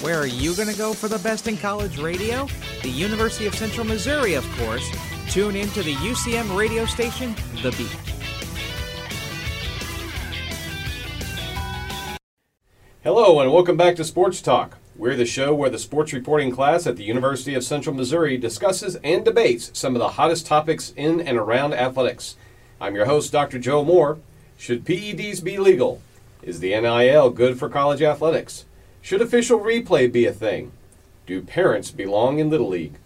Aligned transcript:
Where 0.00 0.20
are 0.20 0.26
you 0.26 0.54
going 0.54 0.68
to 0.68 0.78
go 0.78 0.94
for 0.94 1.08
the 1.08 1.18
best 1.18 1.48
in 1.48 1.56
college 1.56 1.98
radio? 1.98 2.46
The 2.82 2.88
University 2.88 3.46
of 3.46 3.54
Central 3.56 3.84
Missouri, 3.84 4.34
of 4.34 4.48
course. 4.56 4.88
Tune 5.28 5.56
in 5.56 5.68
to 5.70 5.82
the 5.82 5.94
UCM 5.94 6.56
radio 6.56 6.84
station, 6.84 7.34
The 7.62 7.72
Beat. 7.72 7.96
Hello, 13.02 13.40
and 13.40 13.52
welcome 13.52 13.76
back 13.76 13.96
to 13.96 14.04
Sports 14.04 14.40
Talk. 14.40 14.78
We're 14.94 15.16
the 15.16 15.26
show 15.26 15.52
where 15.52 15.68
the 15.68 15.80
sports 15.80 16.12
reporting 16.12 16.52
class 16.52 16.86
at 16.86 16.94
the 16.94 17.02
University 17.02 17.56
of 17.56 17.64
Central 17.64 17.92
Missouri 17.92 18.36
discusses 18.36 18.94
and 19.02 19.24
debates 19.24 19.72
some 19.76 19.96
of 19.96 19.98
the 19.98 20.10
hottest 20.10 20.46
topics 20.46 20.92
in 20.96 21.20
and 21.20 21.36
around 21.36 21.74
athletics. 21.74 22.36
I'm 22.80 22.94
your 22.94 23.06
host, 23.06 23.32
Dr. 23.32 23.58
Joe 23.58 23.84
Moore. 23.84 24.20
Should 24.56 24.84
PEDs 24.84 25.42
be 25.42 25.58
legal? 25.58 26.00
Is 26.40 26.60
the 26.60 26.80
NIL 26.80 27.30
good 27.30 27.58
for 27.58 27.68
college 27.68 28.00
athletics? 28.00 28.64
Should 29.00 29.22
official 29.22 29.60
replay 29.60 30.10
be 30.10 30.26
a 30.26 30.32
thing? 30.32 30.72
Do 31.26 31.40
parents 31.42 31.90
belong 31.90 32.38
in 32.38 32.50
Little 32.50 32.68
League? 32.68 32.98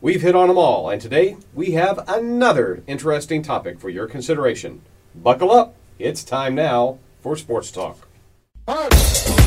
We've 0.00 0.22
hit 0.22 0.36
on 0.36 0.48
them 0.48 0.58
all, 0.58 0.88
and 0.88 1.00
today 1.00 1.36
we 1.54 1.72
have 1.72 2.04
another 2.06 2.82
interesting 2.86 3.42
topic 3.42 3.80
for 3.80 3.88
your 3.88 4.06
consideration. 4.06 4.82
Buckle 5.14 5.50
up, 5.50 5.74
it's 5.98 6.22
time 6.22 6.54
now 6.54 6.98
for 7.20 7.36
Sports 7.36 7.72
Talk. 7.72 8.06
The 8.66 9.37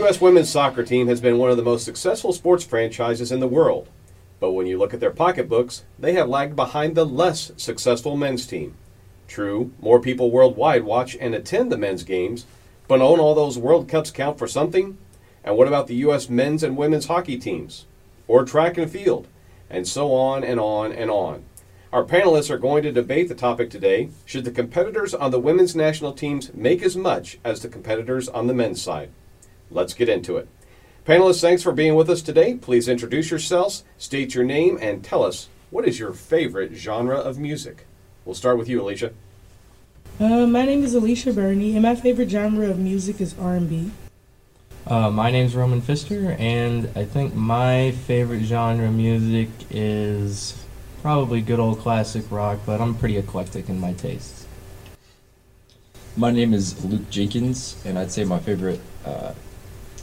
U.S. 0.00 0.18
women's 0.18 0.48
soccer 0.48 0.82
team 0.82 1.08
has 1.08 1.20
been 1.20 1.36
one 1.36 1.50
of 1.50 1.58
the 1.58 1.62
most 1.62 1.84
successful 1.84 2.32
sports 2.32 2.64
franchises 2.64 3.30
in 3.30 3.40
the 3.40 3.46
world. 3.46 3.86
But 4.40 4.52
when 4.52 4.66
you 4.66 4.78
look 4.78 4.94
at 4.94 5.00
their 5.00 5.10
pocketbooks, 5.10 5.84
they 5.98 6.14
have 6.14 6.26
lagged 6.26 6.56
behind 6.56 6.94
the 6.94 7.04
less 7.04 7.52
successful 7.58 8.16
men's 8.16 8.46
team. 8.46 8.76
True, 9.28 9.72
more 9.78 10.00
people 10.00 10.30
worldwide 10.30 10.84
watch 10.84 11.18
and 11.20 11.34
attend 11.34 11.70
the 11.70 11.76
men's 11.76 12.02
games, 12.02 12.46
but 12.88 13.02
own 13.02 13.20
all 13.20 13.34
those 13.34 13.58
World 13.58 13.88
Cups 13.88 14.10
count 14.10 14.38
for 14.38 14.48
something? 14.48 14.96
And 15.44 15.58
what 15.58 15.68
about 15.68 15.86
the 15.86 15.96
U.S. 15.96 16.30
men's 16.30 16.62
and 16.62 16.78
women's 16.78 17.06
hockey 17.06 17.36
teams? 17.36 17.84
Or 18.26 18.42
track 18.42 18.78
and 18.78 18.90
field? 18.90 19.28
And 19.68 19.86
so 19.86 20.14
on 20.14 20.42
and 20.42 20.58
on 20.58 20.92
and 20.92 21.10
on. 21.10 21.44
Our 21.92 22.04
panelists 22.04 22.48
are 22.48 22.56
going 22.56 22.84
to 22.84 22.92
debate 22.92 23.28
the 23.28 23.34
topic 23.34 23.68
today. 23.68 24.08
Should 24.24 24.46
the 24.46 24.50
competitors 24.50 25.12
on 25.12 25.30
the 25.30 25.38
women's 25.38 25.76
national 25.76 26.14
teams 26.14 26.54
make 26.54 26.82
as 26.82 26.96
much 26.96 27.38
as 27.44 27.60
the 27.60 27.68
competitors 27.68 28.30
on 28.30 28.46
the 28.46 28.54
men's 28.54 28.80
side? 28.80 29.10
Let's 29.70 29.94
get 29.94 30.08
into 30.08 30.36
it. 30.36 30.48
Panelists, 31.06 31.40
thanks 31.40 31.62
for 31.62 31.72
being 31.72 31.94
with 31.94 32.10
us 32.10 32.22
today. 32.22 32.54
Please 32.54 32.88
introduce 32.88 33.30
yourselves, 33.30 33.84
state 33.98 34.34
your 34.34 34.44
name, 34.44 34.78
and 34.80 35.02
tell 35.02 35.24
us 35.24 35.48
what 35.70 35.86
is 35.86 35.98
your 35.98 36.12
favorite 36.12 36.74
genre 36.74 37.16
of 37.16 37.38
music. 37.38 37.86
We'll 38.24 38.34
start 38.34 38.58
with 38.58 38.68
you, 38.68 38.82
Alicia. 38.82 39.12
Uh, 40.18 40.46
my 40.46 40.66
name 40.66 40.84
is 40.84 40.94
Alicia 40.94 41.32
Burney, 41.32 41.74
and 41.74 41.82
my 41.82 41.94
favorite 41.94 42.28
genre 42.28 42.68
of 42.68 42.78
music 42.78 43.20
is 43.20 43.34
R&B. 43.38 43.90
Uh, 44.86 45.10
my 45.10 45.30
name's 45.30 45.54
Roman 45.54 45.80
Pfister, 45.80 46.36
and 46.38 46.90
I 46.96 47.04
think 47.04 47.34
my 47.34 47.92
favorite 47.92 48.42
genre 48.42 48.88
of 48.88 48.94
music 48.94 49.48
is 49.70 50.64
probably 51.00 51.40
good 51.40 51.60
old 51.60 51.78
classic 51.78 52.24
rock, 52.30 52.58
but 52.66 52.80
I'm 52.80 52.94
pretty 52.94 53.16
eclectic 53.16 53.68
in 53.68 53.78
my 53.78 53.92
tastes. 53.92 54.46
My 56.16 56.30
name 56.30 56.52
is 56.52 56.84
Luke 56.84 57.08
Jenkins, 57.08 57.76
and 57.84 57.98
I'd 57.98 58.10
say 58.10 58.24
my 58.24 58.40
favorite 58.40 58.80
uh, 59.04 59.32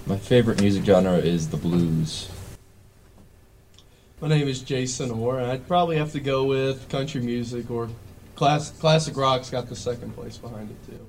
my 0.07 0.17
favorite 0.17 0.61
music 0.61 0.85
genre 0.85 1.17
is 1.17 1.49
the 1.49 1.57
blues. 1.57 2.29
My 4.21 4.27
name 4.27 4.47
is 4.47 4.61
Jason 4.61 5.11
Orr, 5.11 5.39
and 5.39 5.51
I'd 5.51 5.67
probably 5.67 5.97
have 5.97 6.11
to 6.13 6.19
go 6.19 6.45
with 6.45 6.89
country 6.89 7.21
music 7.21 7.69
or 7.69 7.89
class, 8.35 8.71
classic 8.71 9.15
rock's 9.15 9.49
got 9.49 9.67
the 9.67 9.75
second 9.75 10.15
place 10.15 10.37
behind 10.37 10.71
it 10.71 10.91
too. 10.91 11.05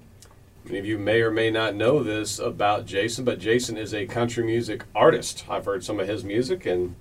Many 0.64 0.78
of 0.80 0.84
you 0.84 0.98
may 0.98 1.22
or 1.22 1.30
may 1.30 1.50
not 1.50 1.74
know 1.74 2.02
this 2.02 2.38
about 2.38 2.84
Jason, 2.84 3.24
but 3.24 3.38
Jason 3.38 3.78
is 3.78 3.94
a 3.94 4.04
country 4.06 4.44
music 4.44 4.84
artist. 4.94 5.44
I've 5.48 5.64
heard 5.64 5.82
some 5.84 5.98
of 6.00 6.08
his 6.08 6.24
music, 6.24 6.66
and 6.66 6.96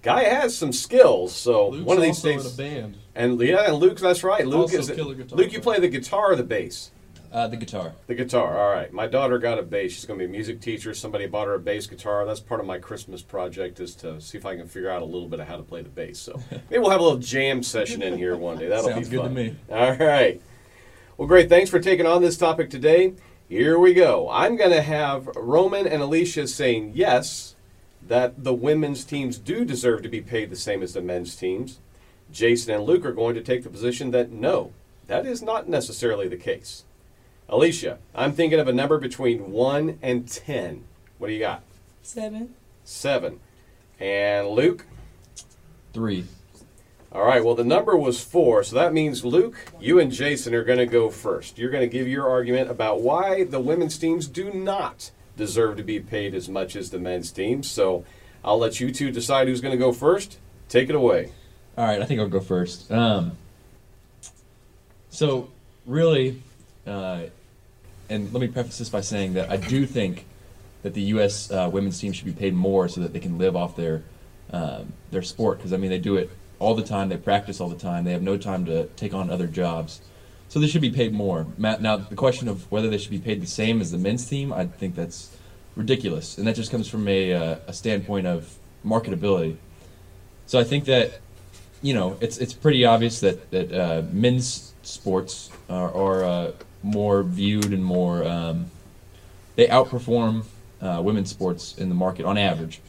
guy 0.00 0.22
has 0.24 0.56
some 0.56 0.72
skills. 0.72 1.34
So 1.34 1.68
Luke's 1.68 1.84
one 1.84 1.96
of 1.98 2.02
these 2.02 2.16
also 2.24 2.28
days, 2.32 2.46
in 2.46 2.52
a 2.52 2.56
band. 2.56 2.96
and 3.14 3.40
yeah, 3.40 3.66
and 3.66 3.74
Luke, 3.74 3.98
that's 3.98 4.24
right. 4.24 4.46
Luke 4.46 4.60
Also 4.60 4.78
is 4.78 4.90
killer 4.90 5.14
guitar 5.14 5.36
Luke. 5.36 5.52
You 5.52 5.60
player. 5.60 5.78
play 5.78 5.88
the 5.88 5.98
guitar 5.98 6.32
or 6.32 6.36
the 6.36 6.44
bass? 6.44 6.92
Uh, 7.36 7.46
the 7.46 7.56
guitar. 7.56 7.92
The 8.06 8.14
guitar. 8.14 8.58
All 8.58 8.72
right. 8.72 8.90
My 8.90 9.06
daughter 9.06 9.38
got 9.38 9.58
a 9.58 9.62
bass. 9.62 9.92
She's 9.92 10.06
going 10.06 10.18
to 10.18 10.22
be 10.22 10.26
a 10.26 10.32
music 10.32 10.58
teacher. 10.58 10.94
Somebody 10.94 11.26
bought 11.26 11.48
her 11.48 11.52
a 11.52 11.58
bass 11.58 11.86
guitar. 11.86 12.24
That's 12.24 12.40
part 12.40 12.62
of 12.62 12.66
my 12.66 12.78
Christmas 12.78 13.20
project 13.20 13.78
is 13.78 13.94
to 13.96 14.22
see 14.22 14.38
if 14.38 14.46
I 14.46 14.56
can 14.56 14.66
figure 14.66 14.88
out 14.88 15.02
a 15.02 15.04
little 15.04 15.28
bit 15.28 15.40
of 15.40 15.46
how 15.46 15.58
to 15.58 15.62
play 15.62 15.82
the 15.82 15.90
bass. 15.90 16.18
So 16.18 16.40
maybe 16.50 16.78
we'll 16.78 16.88
have 16.88 17.00
a 17.00 17.02
little 17.02 17.18
jam 17.18 17.62
session 17.62 18.00
in 18.00 18.16
here 18.16 18.38
one 18.38 18.56
day. 18.56 18.68
That'll 18.68 18.88
Sounds 18.88 19.10
be 19.10 19.16
good 19.18 19.22
to 19.22 19.28
fun. 19.28 19.34
me. 19.34 19.56
All 19.70 19.96
right. 19.96 20.40
Well, 21.18 21.28
great. 21.28 21.50
Thanks 21.50 21.68
for 21.68 21.78
taking 21.78 22.06
on 22.06 22.22
this 22.22 22.38
topic 22.38 22.70
today. 22.70 23.12
Here 23.50 23.78
we 23.78 23.92
go. 23.92 24.30
I'm 24.30 24.56
going 24.56 24.70
to 24.70 24.80
have 24.80 25.28
Roman 25.36 25.86
and 25.86 26.00
Alicia 26.00 26.48
saying 26.48 26.92
yes, 26.94 27.54
that 28.00 28.44
the 28.44 28.54
women's 28.54 29.04
teams 29.04 29.36
do 29.36 29.66
deserve 29.66 30.02
to 30.04 30.08
be 30.08 30.22
paid 30.22 30.48
the 30.48 30.56
same 30.56 30.82
as 30.82 30.94
the 30.94 31.02
men's 31.02 31.36
teams. 31.36 31.80
Jason 32.32 32.76
and 32.76 32.84
Luke 32.84 33.04
are 33.04 33.12
going 33.12 33.34
to 33.34 33.42
take 33.42 33.62
the 33.62 33.68
position 33.68 34.10
that 34.12 34.30
no, 34.30 34.72
that 35.06 35.26
is 35.26 35.42
not 35.42 35.68
necessarily 35.68 36.28
the 36.28 36.38
case. 36.38 36.84
Alicia, 37.48 37.98
I'm 38.14 38.32
thinking 38.32 38.58
of 38.58 38.68
a 38.68 38.72
number 38.72 38.98
between 38.98 39.52
1 39.52 39.98
and 40.02 40.28
10. 40.28 40.84
What 41.18 41.28
do 41.28 41.32
you 41.32 41.40
got? 41.40 41.62
Seven. 42.02 42.54
7. 42.84 43.40
And 44.00 44.48
Luke? 44.48 44.86
Three. 45.92 46.24
All 47.12 47.24
right, 47.24 47.42
well, 47.42 47.54
the 47.54 47.64
number 47.64 47.96
was 47.96 48.22
4, 48.22 48.64
so 48.64 48.76
that 48.76 48.92
means 48.92 49.24
Luke, 49.24 49.56
you 49.80 49.98
and 49.98 50.12
Jason 50.12 50.54
are 50.54 50.64
going 50.64 50.78
to 50.78 50.86
go 50.86 51.08
first. 51.08 51.56
You're 51.56 51.70
going 51.70 51.88
to 51.88 51.92
give 51.92 52.08
your 52.08 52.28
argument 52.28 52.70
about 52.70 53.00
why 53.00 53.44
the 53.44 53.60
women's 53.60 53.96
teams 53.96 54.26
do 54.26 54.52
not 54.52 55.12
deserve 55.36 55.76
to 55.76 55.82
be 55.82 56.00
paid 56.00 56.34
as 56.34 56.48
much 56.48 56.76
as 56.76 56.90
the 56.90 56.98
men's 56.98 57.30
teams. 57.30 57.70
So 57.70 58.04
I'll 58.44 58.58
let 58.58 58.80
you 58.80 58.92
two 58.92 59.10
decide 59.10 59.48
who's 59.48 59.60
going 59.60 59.72
to 59.72 59.78
go 59.78 59.92
first. 59.92 60.38
Take 60.68 60.88
it 60.88 60.94
away. 60.94 61.32
All 61.78 61.86
right, 61.86 62.02
I 62.02 62.04
think 62.06 62.20
I'll 62.20 62.28
go 62.28 62.40
first. 62.40 62.90
Um, 62.90 63.32
so, 65.10 65.50
really, 65.86 66.42
uh, 66.86 67.24
and 68.08 68.32
let 68.32 68.40
me 68.40 68.48
preface 68.48 68.78
this 68.78 68.88
by 68.88 69.00
saying 69.00 69.34
that 69.34 69.50
I 69.50 69.56
do 69.56 69.86
think 69.86 70.26
that 70.82 70.94
the 70.94 71.02
U.S. 71.02 71.50
Uh, 71.50 71.68
women's 71.72 72.00
team 72.00 72.12
should 72.12 72.26
be 72.26 72.32
paid 72.32 72.54
more 72.54 72.88
so 72.88 73.00
that 73.00 73.12
they 73.12 73.20
can 73.20 73.38
live 73.38 73.56
off 73.56 73.76
their 73.76 74.04
um, 74.52 74.92
their 75.10 75.22
sport. 75.22 75.58
Because 75.58 75.72
I 75.72 75.76
mean, 75.76 75.90
they 75.90 75.98
do 75.98 76.16
it 76.16 76.30
all 76.58 76.74
the 76.74 76.84
time. 76.84 77.08
They 77.08 77.16
practice 77.16 77.60
all 77.60 77.68
the 77.68 77.78
time. 77.78 78.04
They 78.04 78.12
have 78.12 78.22
no 78.22 78.36
time 78.36 78.64
to 78.66 78.86
take 78.96 79.12
on 79.14 79.30
other 79.30 79.46
jobs. 79.46 80.00
So 80.48 80.60
they 80.60 80.68
should 80.68 80.80
be 80.80 80.90
paid 80.90 81.12
more. 81.12 81.46
Now 81.58 81.96
the 81.96 82.14
question 82.14 82.48
of 82.48 82.70
whether 82.70 82.88
they 82.88 82.98
should 82.98 83.10
be 83.10 83.18
paid 83.18 83.42
the 83.42 83.46
same 83.46 83.80
as 83.80 83.90
the 83.90 83.98
men's 83.98 84.28
team, 84.28 84.52
I 84.52 84.66
think 84.66 84.94
that's 84.94 85.36
ridiculous, 85.74 86.38
and 86.38 86.46
that 86.46 86.54
just 86.54 86.70
comes 86.70 86.88
from 86.88 87.08
a, 87.08 87.32
uh, 87.32 87.58
a 87.66 87.72
standpoint 87.72 88.26
of 88.26 88.56
marketability. 88.84 89.56
So 90.46 90.58
I 90.58 90.64
think 90.64 90.84
that 90.84 91.20
you 91.82 91.94
know 91.94 92.16
it's 92.20 92.38
it's 92.38 92.52
pretty 92.52 92.84
obvious 92.84 93.20
that 93.20 93.50
that 93.50 93.72
uh, 93.72 94.02
men's 94.12 94.72
sports 94.82 95.50
are, 95.68 95.92
are 95.92 96.24
uh, 96.24 96.52
more 96.86 97.22
viewed 97.22 97.72
and 97.72 97.84
more 97.84 98.24
um, 98.24 98.70
they 99.56 99.66
outperform 99.66 100.44
uh, 100.80 101.00
women's 101.02 101.30
sports 101.30 101.76
in 101.76 101.88
the 101.88 101.94
market 101.94 102.24
on 102.24 102.38
average, 102.38 102.80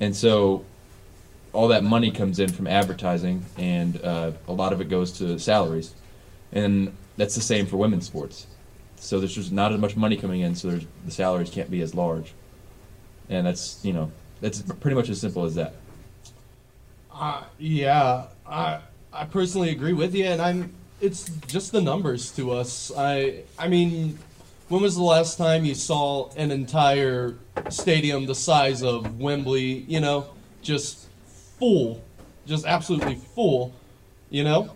and 0.00 0.14
so 0.14 0.64
all 1.52 1.68
that 1.68 1.84
money 1.84 2.10
comes 2.10 2.38
in 2.38 2.52
from 2.52 2.66
advertising, 2.66 3.44
and 3.56 4.00
uh, 4.02 4.32
a 4.48 4.52
lot 4.52 4.72
of 4.72 4.80
it 4.80 4.88
goes 4.88 5.12
to 5.18 5.38
salaries, 5.38 5.94
and 6.52 6.94
that's 7.16 7.34
the 7.34 7.40
same 7.40 7.66
for 7.66 7.76
women's 7.76 8.06
sports. 8.06 8.46
So 8.96 9.18
there's 9.18 9.34
just 9.34 9.52
not 9.52 9.72
as 9.72 9.80
much 9.80 9.96
money 9.96 10.16
coming 10.16 10.40
in, 10.40 10.54
so 10.54 10.80
the 11.04 11.10
salaries 11.10 11.50
can't 11.50 11.70
be 11.70 11.80
as 11.80 11.94
large, 11.94 12.32
and 13.28 13.46
that's 13.46 13.84
you 13.84 13.92
know 13.92 14.10
that's 14.40 14.62
pretty 14.62 14.94
much 14.94 15.08
as 15.08 15.20
simple 15.20 15.44
as 15.44 15.54
that. 15.56 15.74
Uh, 17.12 17.44
yeah, 17.58 18.26
I 18.46 18.80
I 19.12 19.24
personally 19.24 19.70
agree 19.70 19.92
with 19.92 20.14
you, 20.14 20.24
and 20.24 20.40
I'm. 20.40 20.74
It's 21.00 21.28
just 21.46 21.72
the 21.72 21.80
numbers 21.80 22.30
to 22.32 22.52
us. 22.52 22.90
I 22.96 23.42
I 23.58 23.68
mean, 23.68 24.18
when 24.68 24.82
was 24.82 24.96
the 24.96 25.02
last 25.02 25.36
time 25.36 25.64
you 25.64 25.74
saw 25.74 26.30
an 26.36 26.50
entire 26.50 27.34
stadium 27.68 28.26
the 28.26 28.34
size 28.34 28.82
of 28.82 29.20
Wembley? 29.20 29.84
You 29.88 30.00
know, 30.00 30.26
just 30.62 31.06
full, 31.58 32.02
just 32.46 32.64
absolutely 32.64 33.16
full. 33.34 33.72
You 34.30 34.44
know, 34.44 34.70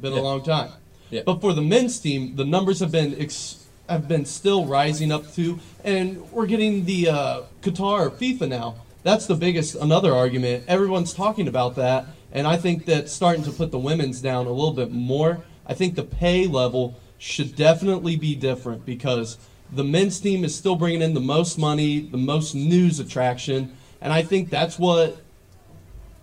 been 0.00 0.12
Yeah. 0.12 0.20
a 0.20 0.22
long 0.22 0.42
time. 0.42 0.72
Yeah. 1.10 1.22
But 1.24 1.40
for 1.40 1.52
the 1.52 1.62
men's 1.62 1.98
team, 2.00 2.36
the 2.36 2.44
numbers 2.44 2.80
have 2.80 2.90
been 2.92 3.14
ex- 3.18 3.64
have 3.88 4.06
been 4.08 4.24
still 4.26 4.66
rising 4.66 5.10
up 5.12 5.32
to, 5.34 5.58
and 5.84 6.30
we're 6.30 6.46
getting 6.46 6.84
the 6.84 7.08
uh, 7.08 7.40
Qatar 7.62 8.10
FIFA 8.10 8.48
now. 8.48 8.74
That's 9.02 9.26
the 9.26 9.34
biggest 9.34 9.74
another 9.76 10.14
argument. 10.14 10.64
Everyone's 10.68 11.14
talking 11.14 11.48
about 11.48 11.76
that, 11.76 12.06
and 12.32 12.46
I 12.46 12.56
think 12.56 12.84
that 12.86 13.08
starting 13.08 13.44
to 13.44 13.52
put 13.52 13.70
the 13.70 13.78
women's 13.78 14.20
down 14.20 14.46
a 14.46 14.50
little 14.50 14.72
bit 14.72 14.90
more. 14.90 15.40
I 15.66 15.74
think 15.74 15.94
the 15.94 16.02
pay 16.02 16.46
level 16.46 16.98
should 17.18 17.56
definitely 17.56 18.16
be 18.16 18.34
different 18.34 18.84
because 18.86 19.38
the 19.72 19.84
men's 19.84 20.20
team 20.20 20.44
is 20.44 20.54
still 20.54 20.76
bringing 20.76 21.02
in 21.02 21.14
the 21.14 21.20
most 21.20 21.58
money, 21.58 22.00
the 22.00 22.16
most 22.16 22.54
news 22.54 23.00
attraction, 23.00 23.76
and 24.00 24.12
I 24.12 24.22
think 24.22 24.50
that's 24.50 24.78
what 24.78 25.18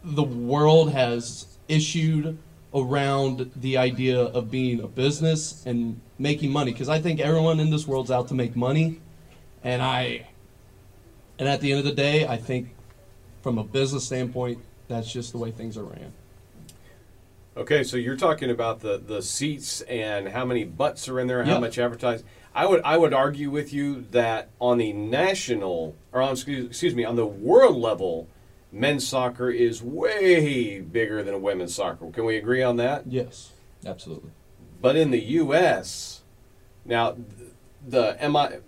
the 0.03 0.23
world 0.23 0.91
has 0.91 1.47
issued 1.67 2.37
around 2.73 3.51
the 3.55 3.77
idea 3.77 4.19
of 4.19 4.51
being 4.51 4.81
a 4.81 4.87
business 4.87 5.65
and 5.65 5.99
making 6.19 6.51
money 6.51 6.71
because 6.71 6.89
I 6.89 6.99
think 6.99 7.19
everyone 7.19 7.59
in 7.59 7.71
this 7.71 7.87
world's 7.87 8.11
out 8.11 8.27
to 8.27 8.33
make 8.33 8.55
money 8.55 8.99
and 9.63 9.81
I 9.81 10.27
and 11.39 11.47
at 11.47 11.61
the 11.61 11.71
end 11.71 11.79
of 11.79 11.85
the 11.85 11.93
day 11.93 12.27
I 12.27 12.37
think 12.37 12.69
from 13.41 13.57
a 13.57 13.63
business 13.63 14.05
standpoint 14.05 14.59
that's 14.87 15.11
just 15.11 15.31
the 15.31 15.37
way 15.37 15.51
things 15.51 15.77
are 15.77 15.83
ran. 15.83 16.13
Okay, 17.57 17.83
so 17.83 17.95
you're 17.95 18.17
talking 18.17 18.51
about 18.51 18.81
the, 18.81 18.97
the 18.97 19.21
seats 19.21 19.79
and 19.81 20.27
how 20.27 20.43
many 20.43 20.65
butts 20.65 21.07
are 21.07 21.19
in 21.19 21.27
there, 21.27 21.43
how 21.45 21.59
much 21.59 21.79
advertising. 21.79 22.27
I 22.53 22.65
would 22.65 22.81
I 22.83 22.97
would 22.97 23.13
argue 23.13 23.49
with 23.49 23.73
you 23.73 24.05
that 24.11 24.49
on 24.59 24.77
the 24.77 24.93
national 24.93 25.95
or 26.11 26.21
on 26.21 26.33
excuse, 26.33 26.65
excuse 26.67 26.95
me 26.95 27.03
on 27.03 27.15
the 27.15 27.25
world 27.25 27.77
level, 27.77 28.27
men's 28.71 29.07
soccer 29.07 29.49
is 29.49 29.81
way 29.81 30.79
bigger 30.81 31.23
than 31.23 31.41
women's 31.41 31.75
soccer. 31.75 32.09
Can 32.11 32.25
we 32.25 32.37
agree 32.37 32.61
on 32.61 32.77
that? 32.77 33.07
Yes. 33.07 33.51
Absolutely. 33.85 34.31
But 34.81 34.95
in 34.95 35.11
the 35.11 35.19
U.S., 35.21 36.21
now 36.85 37.15
the 37.85 38.17
MI, 38.21 38.59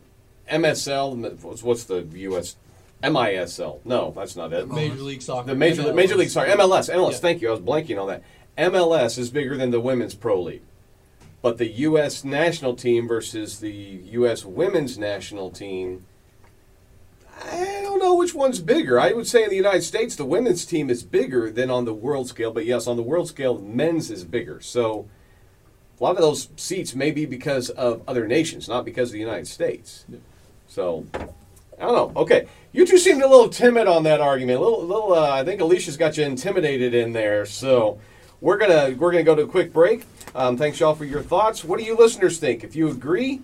MSL, 0.50 1.64
what's 1.64 1.84
the 1.86 2.04
U.S. 2.04 2.56
MISL? 3.04 3.82
No, 3.86 4.12
that's 4.16 4.36
not 4.36 4.54
it. 4.54 4.68
Major 4.70 4.96
League 4.96 5.22
Soccer. 5.22 5.48
The 5.48 5.56
major 5.56 5.84
MLS. 5.84 5.96
major 5.96 6.16
league, 6.16 6.30
sorry, 6.30 6.50
MLS, 6.50 6.94
MLS. 6.94 7.12
Yeah. 7.12 7.18
Thank 7.18 7.42
you. 7.42 7.50
I 7.50 7.52
was 7.52 7.60
blanking 7.60 8.02
on 8.02 8.08
that. 8.08 8.24
MLS 8.58 9.18
is 9.18 9.30
bigger 9.30 9.56
than 9.56 9.72
the 9.72 9.80
women's 9.80 10.16
pro 10.16 10.42
league, 10.42 10.64
but 11.42 11.60
the 11.60 11.68
U.S. 11.68 12.24
national 12.24 12.76
team 12.76 13.08
versus 13.08 13.60
the 13.60 13.72
U.S. 13.72 14.44
women's 14.44 14.98
national 14.98 15.52
team. 15.52 16.06
I 17.40 17.82
don't 17.84 18.00
know 18.00 18.16
which 18.16 18.34
one's 18.34 18.60
bigger. 18.60 19.00
I 19.00 19.14
would 19.14 19.28
say 19.28 19.44
in 19.44 19.52
the 19.52 19.56
United 19.56 19.84
States, 19.84 20.16
the 20.16 20.26
women's 20.26 20.66
team 20.66 20.90
is 20.90 21.04
bigger 21.04 21.52
than 21.52 21.70
on 21.70 21.86
the 21.86 21.94
world 21.94 22.28
scale. 22.28 22.52
But 22.52 22.66
yes, 22.66 22.88
on 22.88 22.98
the 22.98 23.04
world 23.04 23.28
scale, 23.28 23.60
men's 23.60 24.10
is 24.10 24.24
bigger. 24.24 24.60
So 24.60 25.08
a 26.00 26.04
lot 26.04 26.16
of 26.16 26.22
those 26.22 26.50
seats 26.56 26.96
may 26.96 27.12
be 27.12 27.28
because 27.28 27.70
of 27.70 28.02
other 28.08 28.28
nations, 28.28 28.68
not 28.68 28.86
because 28.86 29.10
of 29.10 29.14
the 29.14 29.20
United 29.20 29.48
States. 29.48 30.06
So 30.68 31.06
I 31.80 31.86
don't 31.86 31.96
know. 32.16 32.22
Okay, 32.22 32.48
you 32.72 32.86
two 32.86 32.98
seemed 32.98 33.22
a 33.22 33.28
little 33.28 33.50
timid 33.50 33.88
on 33.88 34.04
that 34.04 34.20
argument. 34.20 34.60
A 34.60 34.64
little, 34.64 34.84
little. 34.84 35.14
Uh, 35.14 35.32
I 35.32 35.44
think 35.44 35.62
Alicia's 35.62 35.98
got 35.98 36.18
you 36.18 36.24
intimidated 36.26 36.94
in 36.94 37.14
there. 37.14 37.46
So 37.46 38.00
we're 38.42 38.58
gonna 38.58 38.96
we're 38.98 39.12
gonna 39.12 39.24
go 39.24 39.36
to 39.36 39.44
a 39.44 39.48
quick 39.48 39.72
break. 39.72 40.06
Um, 40.34 40.58
thanks 40.58 40.80
y'all 40.80 40.96
for 40.96 41.06
your 41.06 41.22
thoughts. 41.22 41.64
What 41.64 41.80
do 41.80 41.86
you 41.86 41.96
listeners 41.96 42.40
think? 42.40 42.64
If 42.64 42.76
you 42.76 42.90
agree, 42.90 43.42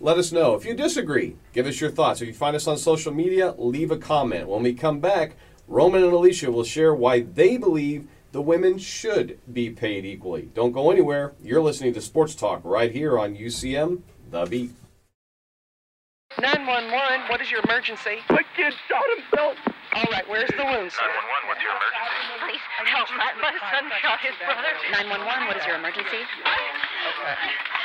let 0.00 0.18
us 0.18 0.32
know. 0.32 0.54
If 0.54 0.64
you 0.64 0.74
disagree, 0.74 1.36
give 1.52 1.66
us 1.66 1.80
your 1.80 1.90
thoughts. 1.90 2.20
If 2.20 2.28
you 2.28 2.34
find 2.34 2.56
us 2.56 2.66
on 2.66 2.78
social 2.78 3.12
media, 3.12 3.54
leave 3.58 3.90
a 3.90 3.98
comment. 3.98 4.48
When 4.48 4.62
we 4.62 4.74
come 4.74 5.00
back, 5.00 5.36
Roman 5.68 6.02
and 6.02 6.12
Alicia 6.12 6.50
will 6.50 6.64
share 6.64 6.94
why 6.94 7.20
they 7.20 7.56
believe 7.56 8.08
the 8.32 8.42
women 8.42 8.78
should 8.78 9.38
be 9.50 9.70
paid 9.70 10.04
equally. 10.04 10.50
Don't 10.54 10.72
go 10.72 10.90
anywhere. 10.90 11.32
You're 11.42 11.62
listening 11.62 11.94
to 11.94 12.00
Sports 12.00 12.34
Talk 12.34 12.60
right 12.64 12.92
here 12.92 13.18
on 13.18 13.36
UCM 13.36 14.02
The 14.30 14.44
Beat. 14.44 14.72
911, 16.40 17.28
what 17.28 17.40
is 17.40 17.50
your 17.50 17.60
emergency? 17.64 18.20
My 18.28 18.44
kid 18.56 18.74
shot 18.88 19.04
himself. 19.16 19.56
All 19.96 20.04
right, 20.12 20.28
where's 20.28 20.50
the 20.50 20.64
wound, 20.64 20.92
sir? 20.92 21.00
911, 21.00 21.48
what's 21.48 21.62
your 21.64 21.72
emergency? 21.72 22.36
Please 22.44 22.60
help. 22.92 23.08
My, 23.16 23.32
my 23.40 23.54
son 23.72 23.88
shot 24.04 24.20
his 24.20 24.36
brother. 24.44 24.68
911, 24.92 25.48
what 25.48 25.56
is 25.56 25.64
your 25.64 25.76
emergency? 25.76 26.20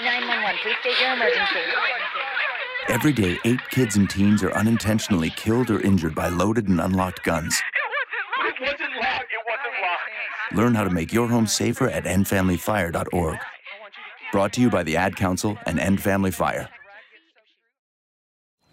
911, 0.03 0.59
please 0.63 0.75
state 0.81 0.99
your 0.99 1.13
emergency. 1.13 1.63
Every 2.89 3.13
day, 3.13 3.39
eight 3.45 3.63
kids 3.69 3.95
and 3.95 4.09
teens 4.09 4.43
are 4.43 4.51
unintentionally 4.51 5.29
killed 5.29 5.69
or 5.69 5.79
injured 5.79 6.13
by 6.13 6.27
loaded 6.27 6.67
and 6.67 6.81
unlocked 6.81 7.23
guns. 7.23 7.61
It 8.43 8.55
wasn't 8.59 8.95
locked. 8.99 9.31
It 9.31 9.45
wasn't 9.47 9.75
locked. 9.81 10.57
Learn 10.57 10.75
how 10.75 10.83
to 10.83 10.89
make 10.89 11.13
your 11.13 11.29
home 11.29 11.47
safer 11.47 11.87
at 11.89 12.03
endfamilyfire.org. 12.03 13.37
Brought 14.33 14.51
to 14.53 14.61
you 14.61 14.69
by 14.69 14.83
the 14.83 14.97
Ad 14.97 15.15
Council 15.15 15.57
and 15.65 15.79
End 15.79 16.01
Family 16.01 16.31
Fire. 16.31 16.67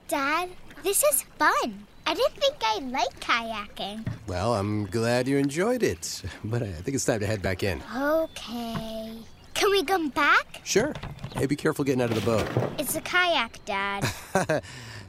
Dad, 0.08 0.49
this 0.82 1.05
is 1.05 1.22
fun. 1.38 1.87
I 2.06 2.14
didn't 2.14 2.37
think 2.37 2.55
I 2.62 2.78
liked 2.78 3.20
kayaking. 3.20 4.06
Well, 4.26 4.55
I'm 4.55 4.87
glad 4.87 5.28
you 5.28 5.37
enjoyed 5.37 5.82
it, 5.82 6.22
but 6.43 6.62
I 6.62 6.72
think 6.72 6.94
it's 6.94 7.05
time 7.05 7.20
to 7.20 7.26
head 7.26 7.43
back 7.43 7.62
in. 7.62 7.82
Okay. 7.94 9.19
Can 9.52 9.70
we 9.70 9.84
come 9.84 10.08
back? 10.08 10.62
Sure. 10.64 10.94
Hey, 11.37 11.44
be 11.44 11.56
careful 11.56 11.84
getting 11.84 12.00
out 12.00 12.08
of 12.08 12.14
the 12.14 12.25
boat. 12.25 12.49
It's 12.78 12.96
a 12.96 13.02
kayak, 13.02 13.62
Dad. 13.66 14.10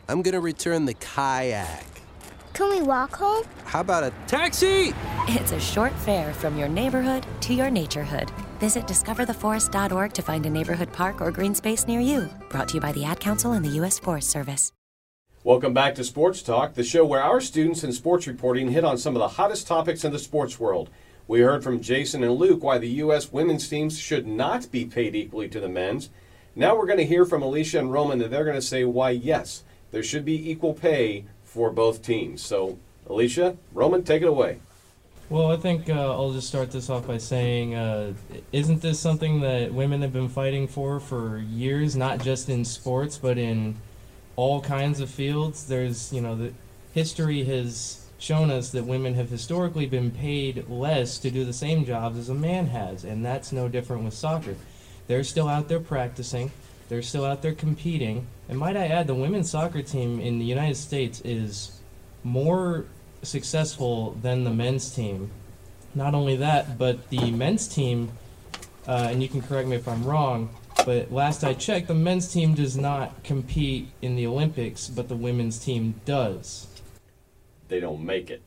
I'm 0.10 0.22
gonna 0.22 0.42
return 0.42 0.84
the 0.84 0.96
kayak. 0.96 1.86
Can 2.54 2.70
we 2.70 2.82
walk 2.82 3.16
home? 3.16 3.46
How 3.64 3.80
about 3.80 4.04
a 4.04 4.12
taxi? 4.28 4.94
It's 5.30 5.54
a 5.54 5.60
short 5.62 5.94
fare 5.94 6.34
from 6.34 6.58
your 6.58 6.68
neighborhood 6.68 7.26
to 7.42 7.54
your 7.54 7.70
naturehood. 7.70 8.30
Visit 8.60 8.86
discovertheforest.org 8.86 10.12
to 10.12 10.22
find 10.22 10.46
a 10.46 10.50
neighborhood 10.50 10.92
park 10.92 11.22
or 11.22 11.32
green 11.32 11.56
space 11.56 11.88
near 11.88 12.02
you. 12.02 12.30
Brought 12.50 12.68
to 12.70 12.74
you 12.76 12.82
by 12.82 12.92
the 12.92 13.06
Ad 13.06 13.22
Council 13.22 13.54
and 13.54 13.64
the 13.64 13.80
U.S. 13.80 13.98
Forest 13.98 14.30
Service. 14.30 14.74
Welcome 15.50 15.74
back 15.74 15.96
to 15.96 16.04
Sports 16.04 16.44
Talk, 16.44 16.76
the 16.76 16.84
show 16.84 17.04
where 17.04 17.24
our 17.24 17.42
students 17.42 17.84
in 17.84 17.92
sports 17.92 18.28
reporting 18.28 18.70
hit 18.70 18.84
on 18.84 19.00
some 19.00 19.16
of 19.16 19.20
the 19.20 19.30
hottest 19.30 19.66
topics 19.66 20.04
in 20.04 20.12
the 20.12 20.20
sports 20.20 20.60
world. 20.60 20.92
We 21.28 21.40
heard 21.40 21.64
from 21.64 21.82
Jason 21.82 22.24
and 22.24 22.36
Luke 22.36 22.62
why 22.62 22.78
the 22.78 22.88
U.S. 23.02 23.32
women's 23.32 23.68
teams 23.68 23.98
should 23.98 24.28
not 24.28 24.70
be 24.70 24.86
paid 24.86 25.16
equally 25.16 25.50
to 25.50 25.60
the 25.60 25.68
men's. 25.68 26.12
Now 26.56 26.78
we're 26.78 26.86
going 26.86 27.00
to 27.00 27.06
hear 27.06 27.26
from 27.26 27.42
Alicia 27.42 27.80
and 27.80 27.92
Roman 27.92 28.20
that 28.20 28.30
they're 28.30 28.44
going 28.44 28.58
to 28.58 28.62
say 28.62 28.86
why, 28.86 29.10
yes, 29.10 29.64
there 29.90 30.04
should 30.04 30.24
be 30.24 30.52
equal 30.52 30.76
pay 30.76 31.26
for 31.44 31.72
both 31.72 32.04
teams. 32.04 32.44
So, 32.44 32.78
Alicia, 33.08 33.58
Roman, 33.74 34.04
take 34.04 34.22
it 34.22 34.28
away. 34.28 34.60
Well, 35.32 35.52
I 35.52 35.58
think 35.58 35.90
uh, 35.90 36.12
I'll 36.12 36.32
just 36.32 36.48
start 36.48 36.70
this 36.70 36.92
off 36.92 37.08
by 37.08 37.18
saying, 37.18 37.74
uh, 37.74 38.14
isn't 38.52 38.84
this 38.84 39.00
something 39.00 39.40
that 39.40 39.74
women 39.74 40.04
have 40.04 40.14
been 40.14 40.30
fighting 40.30 40.68
for 40.68 41.00
for 41.00 41.40
years, 41.40 41.96
not 41.96 42.20
just 42.20 42.50
in 42.50 42.64
sports, 42.64 43.18
but 43.18 43.40
in 43.40 43.78
all 44.40 44.62
kinds 44.62 45.02
of 45.02 45.10
fields? 45.10 45.68
There's, 45.68 46.14
you 46.14 46.22
know, 46.22 46.34
the 46.34 46.54
history 46.94 47.44
has 47.44 48.06
shown 48.18 48.50
us 48.50 48.70
that 48.72 48.86
women 48.86 49.14
have 49.16 49.30
historically 49.30 49.86
been 49.86 50.12
paid 50.12 50.70
less 50.70 51.18
to 51.18 51.30
do 51.30 51.44
the 51.44 51.52
same 51.52 51.84
jobs 51.84 52.18
as 52.18 52.30
a 52.30 52.34
man 52.34 52.68
has, 52.68 53.04
and 53.04 53.26
that's 53.26 53.52
no 53.52 53.68
different 53.68 54.04
with 54.06 54.14
soccer. 54.14 54.56
They're 55.08 55.26
still 55.26 55.50
out 55.50 55.68
there 55.68 55.82
practicing, 55.82 56.52
they're 56.88 57.02
still 57.02 57.26
out 57.26 57.42
there 57.42 57.54
competing, 57.54 58.28
and 58.48 58.58
might 58.58 58.78
I 58.78 58.88
add, 58.88 59.08
the 59.08 59.14
women's 59.14 59.52
soccer 59.52 59.82
team 59.82 60.22
in 60.22 60.40
the 60.40 60.46
United 60.46 60.78
States 60.78 61.22
is 61.26 61.78
more 62.24 62.86
successful 63.22 64.12
than 64.22 64.46
the 64.46 64.52
men's 64.52 64.96
team. 64.96 65.32
Not 65.94 66.16
only 66.16 66.38
that, 66.38 66.78
but 66.78 67.10
the 67.10 67.32
men's 67.32 67.68
team, 67.68 68.12
uh, 68.88 69.10
and 69.12 69.22
you 69.22 69.28
can 69.28 69.42
correct 69.42 69.68
me 69.68 69.76
if 69.76 69.88
I'm 69.88 70.06
wrong, 70.06 70.50
but 70.86 71.12
last 71.12 71.44
I 71.44 71.54
checked, 71.54 71.88
the 71.88 71.94
men's 71.94 72.32
team 72.32 72.54
does 72.54 72.78
not 72.78 73.24
compete 73.24 73.90
in 74.02 74.16
the 74.16 74.26
Olympics, 74.28 74.88
but 74.88 75.08
the 75.08 75.16
women's 75.16 75.60
team 75.60 75.96
does. 76.06 76.68
They 77.68 77.80
don't 77.80 78.04
make 78.04 78.30
it. 78.30 78.42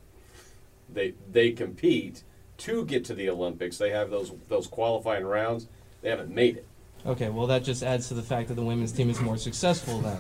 They 0.93 1.15
they 1.31 1.53
compete 1.53 2.23
to 2.59 2.85
get 2.85 3.05
to 3.07 3.15
the 3.15 3.31
Olympics. 3.31 3.79
They 3.79 3.91
have 3.91 4.11
those 4.11 4.33
those 4.49 4.67
qualifying 4.67 5.25
rounds. 5.25 5.69
They 6.03 6.11
haven't 6.11 6.31
made 6.31 6.57
it. 6.57 6.67
Okay, 7.05 7.31
well, 7.31 7.47
that 7.49 7.65
just 7.65 7.83
adds 7.83 8.09
to 8.09 8.15
the 8.15 8.23
fact 8.23 8.49
that 8.49 8.55
the 8.55 8.63
women's 8.63 8.93
team 8.93 9.11
is 9.11 9.21
more 9.21 9.37
successful 9.37 9.99
then. 10.01 10.19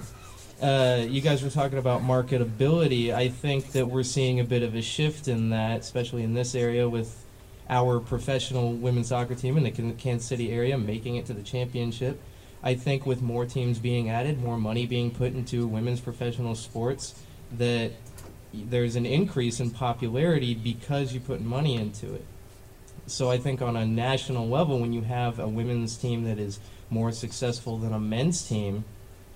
Uh, 0.60 1.04
you 1.04 1.20
guys 1.20 1.42
were 1.42 1.50
talking 1.50 1.78
about 1.78 2.02
marketability. 2.02 3.12
I 3.12 3.28
think 3.28 3.72
that 3.72 3.86
we're 3.86 4.02
seeing 4.02 4.40
a 4.40 4.44
bit 4.44 4.62
of 4.62 4.74
a 4.74 4.82
shift 4.82 5.28
in 5.28 5.50
that, 5.50 5.80
especially 5.80 6.22
in 6.22 6.34
this 6.34 6.54
area 6.54 6.88
with 6.88 7.24
our 7.72 8.00
professional 8.00 8.74
women's 8.74 9.08
soccer 9.08 9.34
team 9.34 9.56
in 9.56 9.64
the 9.64 9.70
Kansas 9.70 10.28
City 10.28 10.52
area 10.52 10.76
making 10.76 11.16
it 11.16 11.24
to 11.26 11.32
the 11.32 11.42
championship. 11.42 12.20
I 12.62 12.74
think 12.74 13.06
with 13.06 13.22
more 13.22 13.46
teams 13.46 13.78
being 13.78 14.10
added, 14.10 14.42
more 14.42 14.58
money 14.58 14.84
being 14.86 15.10
put 15.10 15.32
into 15.32 15.66
women's 15.66 16.00
professional 16.00 16.54
sports, 16.54 17.14
that 17.56 17.92
there's 18.52 18.94
an 18.94 19.06
increase 19.06 19.58
in 19.58 19.70
popularity 19.70 20.54
because 20.54 21.14
you 21.14 21.20
put 21.20 21.40
money 21.40 21.76
into 21.76 22.14
it. 22.14 22.26
So 23.06 23.30
I 23.30 23.38
think 23.38 23.62
on 23.62 23.74
a 23.74 23.86
national 23.86 24.46
level, 24.48 24.78
when 24.78 24.92
you 24.92 25.00
have 25.00 25.38
a 25.38 25.48
women's 25.48 25.96
team 25.96 26.24
that 26.24 26.38
is 26.38 26.60
more 26.90 27.10
successful 27.10 27.78
than 27.78 27.94
a 27.94 27.98
men's 27.98 28.46
team, 28.46 28.84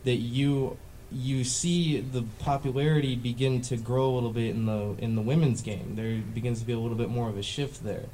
that 0.05 0.17
you 0.17 0.77
you 1.11 1.45
see 1.45 2.01
the 2.01 2.23
popularity 2.41 3.15
begin 3.15 3.61
to 3.63 3.77
grow 3.77 4.11
a 4.11 4.13
little 4.13 4.33
bit 4.33 4.51
in 4.51 4.67
the 4.67 4.95
in 4.99 5.17
the 5.17 5.23
women's 5.23 5.63
game. 5.63 5.95
There 5.97 6.21
begins 6.35 6.61
to 6.61 6.67
be 6.67 6.75
a 6.75 6.79
little 6.79 6.97
bit 6.97 7.09
more 7.09 7.29
of 7.29 7.39
a 7.39 7.43
shift 7.43 7.83
there. 7.83 8.05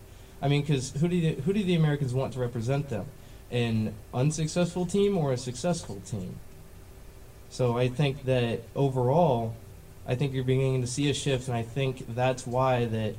I 0.42 0.48
mean, 0.48 0.62
because 0.62 0.90
who 0.90 1.06
do 1.06 1.20
the, 1.20 1.42
who 1.42 1.52
do 1.52 1.62
the 1.62 1.76
Americans 1.76 2.12
want 2.12 2.32
to 2.32 2.40
represent 2.40 2.88
them? 2.88 3.06
An 3.50 3.94
unsuccessful 4.12 4.84
team 4.84 5.16
or 5.16 5.32
a 5.32 5.36
successful 5.36 6.02
team? 6.04 6.40
So 7.48 7.78
I 7.78 7.88
think 7.88 8.24
that 8.24 8.62
overall, 8.74 9.54
I 10.06 10.16
think 10.16 10.32
you're 10.32 10.42
beginning 10.42 10.80
to 10.80 10.86
see 10.86 11.08
a 11.08 11.14
shift, 11.14 11.46
and 11.46 11.56
I 11.56 11.62
think 11.62 12.14
that's 12.14 12.46
why 12.46 12.86
that 12.86 13.14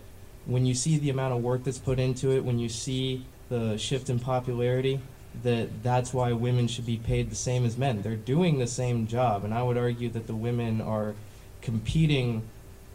when 0.46 0.66
you 0.66 0.74
see 0.74 0.98
the 0.98 1.10
amount 1.10 1.34
of 1.34 1.42
work 1.42 1.64
that's 1.64 1.78
put 1.78 1.98
into 1.98 2.32
it, 2.32 2.44
when 2.44 2.60
you 2.60 2.68
see 2.68 3.26
the 3.50 3.78
shift 3.78 4.10
in 4.10 4.20
popularity, 4.20 5.00
that 5.44 5.82
that's 5.82 6.14
why 6.14 6.34
women 6.34 6.68
should 6.68 6.86
be 6.86 6.98
paid 6.98 7.30
the 7.30 7.36
same 7.36 7.66
as 7.66 7.78
men. 7.78 8.02
They're 8.02 8.16
doing 8.16 8.60
the 8.60 8.68
same 8.68 9.08
job, 9.08 9.46
and 9.46 9.54
I 9.54 9.64
would 9.64 9.78
argue 9.78 10.10
that 10.10 10.28
the 10.28 10.36
women 10.36 10.82
are 10.82 11.16
competing 11.62 12.44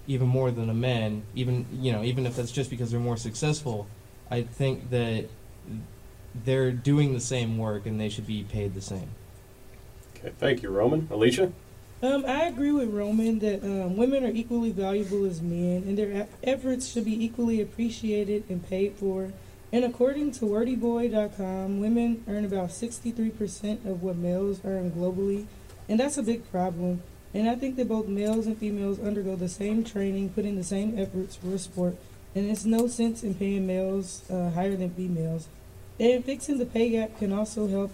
even 0.06 0.28
more 0.28 0.50
than 0.50 0.66
the 0.66 0.75
men. 0.75 1.23
Even 1.35 1.66
you 1.73 1.92
know, 1.92 2.02
even 2.02 2.26
if 2.26 2.37
that's 2.37 2.52
just 2.52 2.70
because 2.70 2.90
they're 2.90 3.00
more 3.00 3.16
successful, 3.16 3.87
I 4.30 4.42
think 4.42 4.90
that 4.90 5.26
they're 6.35 6.73
doing 6.73 7.12
the 7.12 7.20
same 7.20 7.58
work 7.58 7.87
and 7.87 8.00
they 8.00 8.08
should 8.08 8.26
be 8.26 8.44
paid 8.44 8.75
the 8.75 8.80
same. 8.80 9.11
Okay, 10.16 10.32
thank 10.38 10.62
you, 10.62 10.70
Roman. 10.70 11.08
Alicia? 11.11 11.52
Um, 12.00 12.25
I 12.26 12.44
agree 12.44 12.70
with 12.70 12.90
Roman 12.90 13.40
that 13.40 13.64
um, 13.64 13.97
women 13.97 14.25
are 14.25 14.30
equally 14.30 14.70
valuable 14.70 15.25
as 15.25 15.42
men, 15.42 15.82
and 15.85 15.99
their 15.99 16.28
efforts 16.44 16.88
should 16.88 17.04
be 17.04 17.25
equally 17.25 17.61
appreciated 17.61 18.44
and 18.49 18.64
paid 18.68 18.94
for. 18.94 19.32
And 19.73 19.85
according 19.85 20.30
to 20.32 20.44
WordyBoy.com, 20.44 21.80
women 21.80 22.25
earn 22.28 22.44
about 22.44 22.68
63% 22.68 23.85
of 23.85 24.02
what 24.02 24.16
males 24.16 24.61
earn 24.64 24.92
globally, 24.92 25.47
and 25.88 25.99
that's 25.99 26.16
a 26.16 26.23
big 26.23 26.49
problem. 26.52 27.02
And 27.35 27.50
I 27.50 27.56
think 27.56 27.76
that 27.76 27.88
both 27.88 28.06
males 28.06 28.47
and 28.47 28.56
females 28.56 29.00
undergo 29.00 29.35
the 29.35 29.49
same 29.49 29.82
training, 29.82 30.30
put 30.30 30.44
in 30.44 30.56
the 30.56 30.64
same 30.64 30.97
efforts 30.97 31.35
for 31.35 31.54
a 31.54 31.58
sport, 31.58 31.97
and 32.35 32.49
there's 32.49 32.66
no 32.66 32.87
sense 32.87 33.23
in 33.23 33.35
paying 33.35 33.66
males 33.66 34.23
uh, 34.30 34.50
higher 34.50 34.76
than 34.76 34.90
females. 34.90 35.49
And 35.99 36.25
fixing 36.25 36.58
the 36.58 36.66
pay 36.66 36.90
gap 36.90 37.18
can 37.18 37.32
also 37.32 37.66
help 37.66 37.92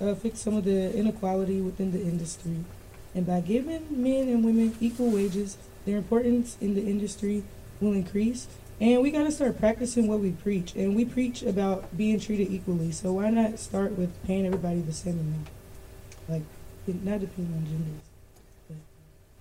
uh, 0.00 0.14
fix 0.14 0.40
some 0.40 0.56
of 0.56 0.64
the 0.64 0.96
inequality 0.96 1.60
within 1.60 1.92
the 1.92 2.00
industry. 2.00 2.64
And 3.14 3.26
by 3.26 3.40
giving 3.40 3.86
men 3.90 4.28
and 4.28 4.44
women 4.44 4.74
equal 4.80 5.10
wages, 5.10 5.58
their 5.84 5.98
importance 5.98 6.56
in 6.60 6.74
the 6.74 6.82
industry 6.82 7.44
will 7.80 7.92
increase. 7.92 8.46
And 8.80 9.02
we 9.02 9.10
got 9.10 9.24
to 9.24 9.32
start 9.32 9.58
practicing 9.58 10.08
what 10.08 10.20
we 10.20 10.30
preach. 10.30 10.74
And 10.74 10.96
we 10.96 11.04
preach 11.04 11.42
about 11.42 11.94
being 11.96 12.18
treated 12.18 12.50
equally. 12.50 12.90
So 12.92 13.12
why 13.12 13.30
not 13.30 13.58
start 13.58 13.98
with 13.98 14.10
paying 14.24 14.46
everybody 14.46 14.80
the 14.80 14.92
same 14.92 15.18
amount? 15.18 15.48
Like, 16.28 16.42
not 16.86 17.20
depending 17.20 17.54
on 17.54 17.66
genders. 17.66 18.11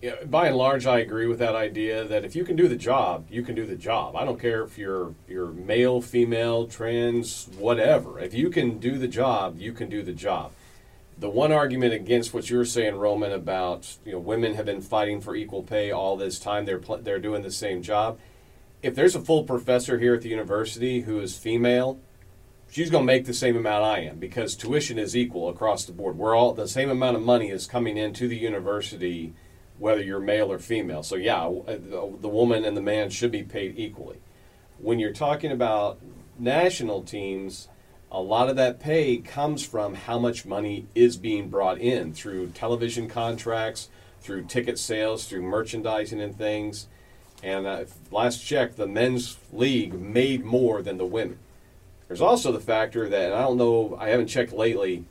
Yeah, 0.01 0.24
by 0.25 0.48
and 0.48 0.58
large, 0.58 0.88
I 0.88 0.98
agree 0.98 1.27
with 1.27 1.38
that 1.39 1.53
idea 1.53 2.03
that 2.05 2.25
if 2.25 2.36
you 2.36 2.43
can 2.43 2.55
do 2.55 2.67
the 2.67 2.75
job, 2.75 3.27
you 3.29 3.43
can 3.43 3.53
do 3.53 3.67
the 3.67 3.75
job. 3.75 4.15
I 4.15 4.25
don't 4.25 4.39
care 4.39 4.63
if 4.63 4.75
you're 4.75 5.13
you're 5.27 5.51
male, 5.51 6.01
female, 6.01 6.65
trans, 6.65 7.48
whatever. 7.60 8.20
If 8.20 8.34
you 8.34 8.50
can 8.50 8.79
do 8.79 8.98
the 8.98 9.08
job, 9.08 9.60
you 9.60 9.74
can 9.74 9.89
do 9.89 10.01
the 10.01 10.13
job. 10.13 10.53
The 11.20 11.29
one 11.29 11.51
argument 11.51 11.93
against 11.93 12.34
what 12.34 12.50
you're 12.50 12.65
saying, 12.65 12.96
Roman, 12.96 13.31
about 13.31 13.98
you 14.03 14.13
know 14.13 14.20
women 14.20 14.55
have 14.55 14.65
been 14.65 14.81
fighting 14.81 15.22
for 15.22 15.36
equal 15.36 15.62
pay 15.62 15.91
all 15.91 16.17
this 16.17 16.39
time. 16.39 16.65
They're 16.65 16.79
pl- 16.79 17.03
they're 17.03 17.20
doing 17.20 17.43
the 17.43 17.51
same 17.51 17.84
job. 17.84 18.17
If 18.81 18.96
there's 18.96 19.15
a 19.15 19.22
full 19.22 19.43
professor 19.43 20.00
here 20.00 20.15
at 20.15 20.22
the 20.22 20.29
university 20.29 21.01
who 21.01 21.20
is 21.20 21.38
female, 21.38 22.00
she's 22.72 22.89
going 22.89 23.03
to 23.03 23.13
make 23.13 23.25
the 23.25 23.36
same 23.36 23.55
amount 23.55 23.86
I 23.86 24.00
am 24.00 24.17
because 24.17 24.55
tuition 24.55 24.98
is 24.98 25.15
equal 25.15 25.48
across 25.48 25.86
the 25.86 25.91
board. 25.91 26.17
We're 26.17 26.36
all 26.36 26.53
the 26.53 26.67
same 26.67 26.89
amount 26.89 27.17
of 27.17 27.22
money 27.22 27.51
is 27.51 27.67
coming 27.67 27.98
into 27.98 28.27
the 28.27 28.38
university, 28.38 29.34
whether 29.81 30.03
you're 30.03 30.19
male 30.19 30.51
or 30.51 30.59
female. 30.59 31.01
So 31.01 31.15
yeah, 31.15 31.43
uh, 31.43 31.77
the, 31.89 32.29
woman 32.29 32.65
and 32.65 32.77
the 32.77 32.81
man 32.81 33.09
should 33.09 33.31
be 33.31 33.41
paid 33.41 33.79
equally. 33.79 34.19
When 34.77 35.00
you're 35.00 35.11
talking 35.11 35.51
about 35.51 36.00
national 36.38 37.01
teams, 37.01 37.67
a 38.11 38.21
lot 38.21 38.47
of 38.47 38.55
that 38.57 38.79
pay 38.79 39.17
comes 39.17 39.65
from 39.65 39.95
how 39.95 40.19
much 40.19 40.45
money 40.45 40.85
is 40.93 41.17
being 41.17 41.50
brought 41.50 41.79
in 41.79 42.13
through 42.13 42.50
television 42.50 43.09
contracts, 43.09 43.89
through 44.21 44.43
ticket 44.43 44.77
sales, 44.77 45.25
through 45.25 45.41
merchandising 45.41 46.21
and 46.21 46.38
things. 46.38 46.88
And 47.41 47.65
uh, 47.65 47.85
last 48.11 48.45
check, 48.45 48.75
the 48.75 48.85
men's 48.85 49.39
league 49.51 50.00
made 50.00 50.45
more 50.45 50.83
than 50.83 51.00
the 51.00 51.07
women. 51.07 51.39
There's 52.07 52.21
also 52.21 52.51
the 52.51 52.59
factor 52.59 53.09
that 53.09 53.31
and 53.31 53.33
I 53.33 53.41
don't 53.41 53.57
know, 53.57 53.97
I 54.00 54.09
haven't 54.09 54.27
checked 54.27 54.53
lately. 54.53 55.05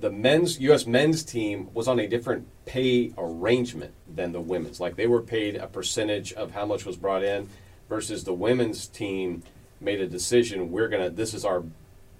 The 0.00 0.10
men's 0.10 0.58
U.S. 0.60 0.86
men's 0.86 1.22
team 1.22 1.68
was 1.74 1.86
on 1.86 2.00
a 2.00 2.08
different 2.08 2.48
pay 2.64 3.12
arrangement 3.18 3.92
than 4.08 4.32
the 4.32 4.40
women's. 4.40 4.80
Like 4.80 4.96
they 4.96 5.06
were 5.06 5.20
paid 5.20 5.56
a 5.56 5.66
percentage 5.66 6.32
of 6.32 6.52
how 6.52 6.64
much 6.64 6.86
was 6.86 6.96
brought 6.96 7.22
in, 7.22 7.48
versus 7.90 8.24
the 8.24 8.32
women's 8.32 8.86
team 8.86 9.42
made 9.80 10.00
a 10.00 10.06
decision. 10.06 10.70
We're 10.70 10.88
gonna. 10.88 11.10
This 11.10 11.34
is 11.34 11.44
our 11.44 11.64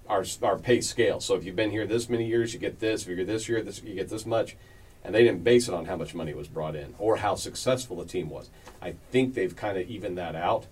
our 0.07 0.23
our 0.43 0.59
pay 0.59 0.81
scale. 0.81 1.19
So 1.19 1.35
if 1.35 1.43
you've 1.43 1.55
been 1.55 1.71
here 1.71 1.87
this 1.87 2.07
many 2.07 2.27
years, 2.27 2.53
you 2.53 2.59
get 2.59 2.79
this. 2.79 3.03
If 3.03 3.07
you're 3.07 3.25
this 3.25 3.49
year, 3.49 3.63
this 3.63 3.81
you 3.81 3.95
get 3.95 4.09
this 4.09 4.25
much. 4.25 4.55
And 5.03 5.15
they 5.15 5.23
didn't 5.23 5.43
base 5.43 5.67
it 5.67 5.73
on 5.73 5.85
how 5.85 5.95
much 5.95 6.13
money 6.13 6.35
was 6.35 6.47
brought 6.47 6.75
in 6.75 6.93
or 6.99 7.17
how 7.17 7.33
successful 7.33 7.97
the 7.97 8.05
team 8.05 8.29
was. 8.29 8.51
I 8.83 8.93
think 9.09 9.33
they've 9.33 9.55
kind 9.55 9.79
of 9.79 9.89
evened 9.89 10.19
that 10.19 10.35
out. 10.35 10.67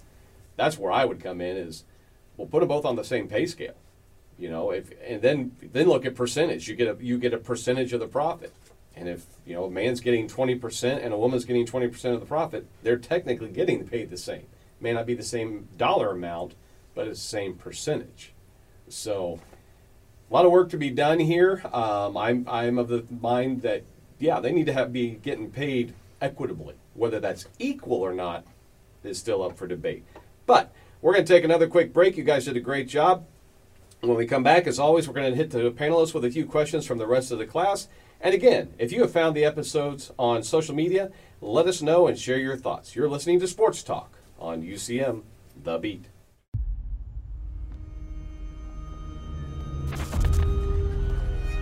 That's 0.56 0.78
where 0.78 0.92
I 0.92 1.06
would 1.06 1.24
come 1.24 1.42
in. 1.42 1.58
Is 1.58 1.84
we'll 2.38 2.48
put 2.48 2.60
them 2.60 2.68
both 2.68 2.86
on 2.86 2.96
the 2.96 3.04
same 3.04 3.28
pay 3.28 3.48
scale. 3.48 3.74
You 4.40 4.50
know, 4.50 4.72
if 4.72 4.92
and 5.06 5.22
then 5.22 5.52
then 5.62 5.90
look 5.90 6.06
at 6.06 6.16
percentage. 6.16 6.70
You 6.70 6.76
get 6.76 6.88
a 6.88 7.04
you 7.04 7.18
get 7.18 7.34
a 7.34 7.38
percentage 7.38 7.92
of 7.92 8.00
the 8.00 8.08
profit. 8.08 8.54
And 8.96 9.08
if 9.10 9.26
you 9.46 9.54
know 9.54 9.66
a 9.66 9.70
man's 9.70 10.00
getting 10.00 10.30
twenty 10.30 10.56
percent 10.56 11.04
and 11.04 11.14
a 11.14 11.18
woman's 11.18 11.44
getting 11.44 11.66
twenty 11.66 11.90
percent 11.90 12.14
of 12.14 12.22
the 12.22 12.26
profit, 12.26 12.66
they're 12.82 12.98
technically 12.98 13.50
getting 13.50 13.86
paid 13.86 14.10
the 14.10 14.18
same. 14.18 14.44
It 14.44 14.82
May 14.82 14.94
not 14.94 15.06
be 15.06 15.14
the 15.14 15.24
same 15.24 15.68
dollar 15.78 16.12
amount, 16.12 16.56
but 16.96 17.08
it's 17.08 17.22
the 17.22 17.28
same 17.28 17.56
percentage. 17.56 18.34
So 18.88 19.40
a 20.30 20.34
lot 20.34 20.46
of 20.46 20.52
work 20.52 20.70
to 20.70 20.78
be 20.78 20.90
done 20.90 21.20
here. 21.20 21.62
Um, 21.74 22.16
I'm 22.16 22.46
I'm 22.48 22.78
of 22.78 22.88
the 22.88 23.06
mind 23.22 23.62
that 23.64 23.84
yeah, 24.20 24.40
they 24.40 24.54
need 24.54 24.68
to 24.68 24.74
have 24.74 24.94
be 24.94 25.12
getting 25.12 25.52
paid 25.52 25.94
equitably. 26.22 26.76
Whether 26.94 27.20
that's 27.20 27.46
equal 27.60 27.98
or 27.98 28.14
not 28.14 28.46
is 29.04 29.18
still 29.18 29.44
up 29.44 29.58
for 29.58 29.68
debate. 29.68 30.06
But 30.46 30.74
we're 31.02 31.14
going 31.14 31.26
to 31.26 31.34
take 31.34 31.44
another 31.44 31.68
quick 31.68 31.94
break. 31.94 32.18
You 32.18 32.24
guys 32.24 32.46
did 32.46 32.58
a 32.58 32.62
great 32.62 32.88
job. 32.88 33.26
When 34.02 34.16
we 34.16 34.28
come 34.28 34.44
back, 34.44 34.66
as 34.66 34.80
always, 34.80 35.08
we're 35.08 35.14
going 35.14 35.30
to 35.30 35.36
hit 35.36 35.50
the 35.50 35.72
panelists 35.72 36.14
with 36.14 36.24
a 36.24 36.32
few 36.32 36.46
questions 36.46 36.86
from 36.86 37.00
the 37.00 37.08
rest 37.08 37.32
of 37.32 37.38
the 37.38 37.46
class. 37.46 37.90
And 38.22 38.34
again, 38.34 38.74
if 38.78 38.94
you 38.94 39.02
have 39.02 39.12
found 39.12 39.36
the 39.36 39.44
episodes 39.44 40.14
on 40.18 40.42
social 40.42 40.74
media, 40.74 41.12
let 41.42 41.68
us 41.68 41.82
know 41.82 42.08
and 42.08 42.18
share 42.18 42.40
your 42.40 42.56
thoughts. 42.56 42.96
You're 42.96 43.10
listening 43.10 43.42
to 43.42 43.48
Sports 43.48 43.84
Talk 43.84 44.18
on 44.40 44.62
UCM 44.64 45.24
The 45.62 45.78
Beat. 45.80 46.06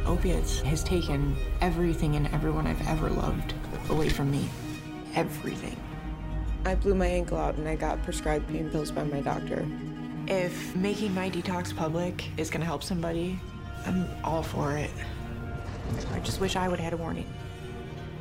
Opiates 0.05 0.61
has 0.61 0.83
taken 0.83 1.35
everything 1.61 2.15
and 2.15 2.27
everyone 2.27 2.67
I've 2.67 2.87
ever 2.87 3.09
loved 3.09 3.55
away 3.89 4.09
from 4.09 4.29
me. 4.29 4.47
Everything. 5.15 5.75
I 6.65 6.75
blew 6.75 6.93
my 6.93 7.07
ankle 7.07 7.39
out 7.39 7.55
and 7.55 7.67
I 7.67 7.75
got 7.75 8.03
prescribed 8.03 8.47
pain 8.47 8.69
pills 8.69 8.91
by 8.91 9.03
my 9.05 9.21
doctor. 9.21 9.67
If 10.27 10.75
making 10.75 11.13
my 11.13 11.29
detox 11.29 11.73
public 11.73 12.25
is 12.37 12.49
gonna 12.49 12.65
help 12.65 12.83
somebody, 12.83 13.39
I'm 13.85 14.05
all 14.25 14.43
for 14.43 14.77
it. 14.77 14.91
I 16.11 16.19
just 16.19 16.41
wish 16.41 16.57
I 16.57 16.67
would 16.67 16.79
have 16.79 16.91
had 16.91 16.99
a 16.99 17.01
warning. 17.01 17.25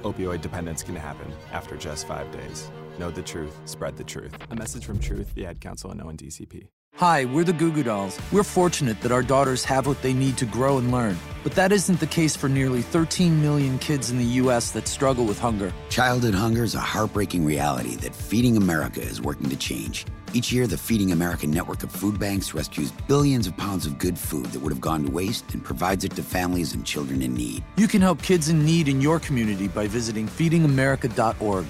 Opioid 0.03 0.41
dependence 0.41 0.85
can 0.85 0.95
happen 0.95 1.33
after 1.53 1.77
just 1.77 2.07
five 2.07 2.31
days. 2.31 2.71
Know 3.01 3.11
the 3.11 3.23
truth, 3.23 3.57
spread 3.65 3.97
the 3.97 4.05
truth. 4.05 4.33
A 4.51 4.55
message 4.55 4.85
from 4.85 5.01
Truth, 5.01 5.35
the 5.35 5.47
Ad 5.47 5.61
Council, 5.61 5.91
and 5.91 6.01
ONDCP. 6.01 6.69
Hi, 6.95 7.25
we're 7.27 7.45
the 7.45 7.53
Goo 7.53 7.73
Goo 7.73 7.83
Dolls. 7.83 8.19
We're 8.33 8.45
fortunate 8.45 9.01
that 9.03 9.13
our 9.13 9.23
daughters 9.23 9.65
have 9.65 9.87
what 9.87 10.01
they 10.01 10.15
need 10.15 10.39
to 10.39 10.47
grow 10.47 10.79
and 10.79 10.91
learn. 10.93 11.19
But 11.43 11.53
that 11.53 11.73
isn't 11.73 12.01
the 12.01 12.07
case 12.07 12.37
for 12.37 12.49
nearly 12.49 12.81
13 12.81 13.43
million 13.43 13.79
kids 13.81 14.11
in 14.11 14.17
the 14.17 14.25
U.S. 14.41 14.71
that 14.71 14.89
struggle 14.89 15.27
with 15.27 15.39
hunger. 15.39 15.73
Childhood 15.91 16.35
hunger 16.35 16.65
is 16.65 16.75
a 16.75 16.81
heartbreaking 16.81 17.45
reality 17.45 17.97
that 17.97 18.15
Feeding 18.15 18.57
America 18.57 19.03
is 19.03 19.21
working 19.21 19.51
to 19.51 19.57
change. 19.57 20.07
Each 20.33 20.53
year, 20.53 20.67
the 20.67 20.77
Feeding 20.77 21.13
America 21.13 21.47
network 21.47 21.83
of 21.83 21.91
food 21.91 22.19
banks 22.19 22.53
rescues 22.53 22.91
billions 22.91 23.47
of 23.47 23.57
pounds 23.57 23.87
of 23.87 23.99
good 23.99 24.19
food 24.19 24.47
that 24.47 24.61
would 24.61 24.73
have 24.73 24.81
gone 24.81 25.05
to 25.05 25.11
waste 25.11 25.55
and 25.55 25.65
provides 25.65 26.05
it 26.05 26.15
to 26.17 26.23
families 26.23 26.75
and 26.75 26.85
children 26.85 27.23
in 27.23 27.35
need. 27.35 27.65
You 27.77 27.89
can 27.89 28.03
help 28.03 28.23
kids 28.23 28.49
in 28.49 28.65
need 28.65 28.89
in 28.89 29.01
your 29.01 29.21
community 29.21 29.69
by 29.69 29.87
visiting 29.87 30.27
feedingamerica.org. 30.27 31.67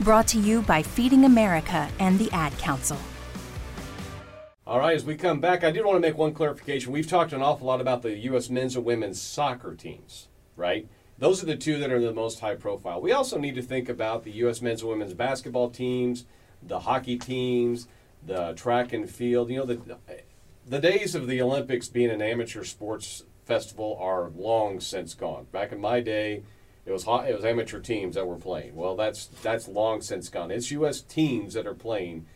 Brought 0.00 0.26
to 0.28 0.38
you 0.38 0.62
by 0.62 0.82
Feeding 0.82 1.24
America 1.24 1.88
and 1.98 2.18
the 2.18 2.30
Ad 2.32 2.56
Council. 2.58 2.96
All 4.66 4.78
right, 4.78 4.96
as 4.96 5.04
we 5.04 5.16
come 5.16 5.40
back, 5.40 5.64
I 5.64 5.70
did 5.70 5.84
want 5.84 5.96
to 5.96 6.00
make 6.00 6.16
one 6.16 6.32
clarification. 6.32 6.92
We've 6.92 7.06
talked 7.06 7.32
an 7.32 7.42
awful 7.42 7.66
lot 7.66 7.80
about 7.80 8.02
the 8.02 8.16
U.S. 8.18 8.48
men's 8.48 8.74
and 8.74 8.84
women's 8.84 9.20
soccer 9.20 9.74
teams, 9.74 10.28
right? 10.56 10.88
Those 11.18 11.42
are 11.42 11.46
the 11.46 11.56
two 11.56 11.78
that 11.78 11.92
are 11.92 12.00
the 12.00 12.14
most 12.14 12.40
high 12.40 12.56
profile. 12.56 13.00
We 13.00 13.12
also 13.12 13.38
need 13.38 13.54
to 13.56 13.62
think 13.62 13.88
about 13.88 14.24
the 14.24 14.32
U.S. 14.32 14.62
men's 14.62 14.80
and 14.80 14.90
women's 14.90 15.14
basketball 15.14 15.68
teams, 15.68 16.24
the 16.66 16.80
hockey 16.80 17.18
teams, 17.18 17.88
the 18.24 18.52
track 18.54 18.92
and 18.92 19.08
field. 19.08 19.50
You 19.50 19.58
know, 19.58 19.66
the, 19.66 19.98
the 20.66 20.78
days 20.78 21.14
of 21.14 21.26
the 21.26 21.40
Olympics 21.40 21.88
being 21.88 22.10
an 22.10 22.22
amateur 22.22 22.64
sports 22.64 23.24
festival 23.44 23.98
are 24.00 24.30
long 24.30 24.80
since 24.80 25.14
gone. 25.14 25.46
Back 25.52 25.72
in 25.72 25.80
my 25.80 26.00
day, 26.00 26.42
it 26.84 26.92
was 26.92 27.04
hot, 27.04 27.28
it 27.28 27.34
was 27.34 27.44
amateur 27.44 27.80
teams 27.80 28.14
that 28.14 28.26
were 28.26 28.36
playing. 28.36 28.74
Well, 28.74 28.96
that's 28.96 29.26
that's 29.42 29.68
long 29.68 30.00
since 30.00 30.28
gone. 30.28 30.50
It's 30.50 30.70
U.S. 30.70 31.00
teams 31.00 31.54
that 31.54 31.66
are 31.66 31.74
playing 31.74 32.26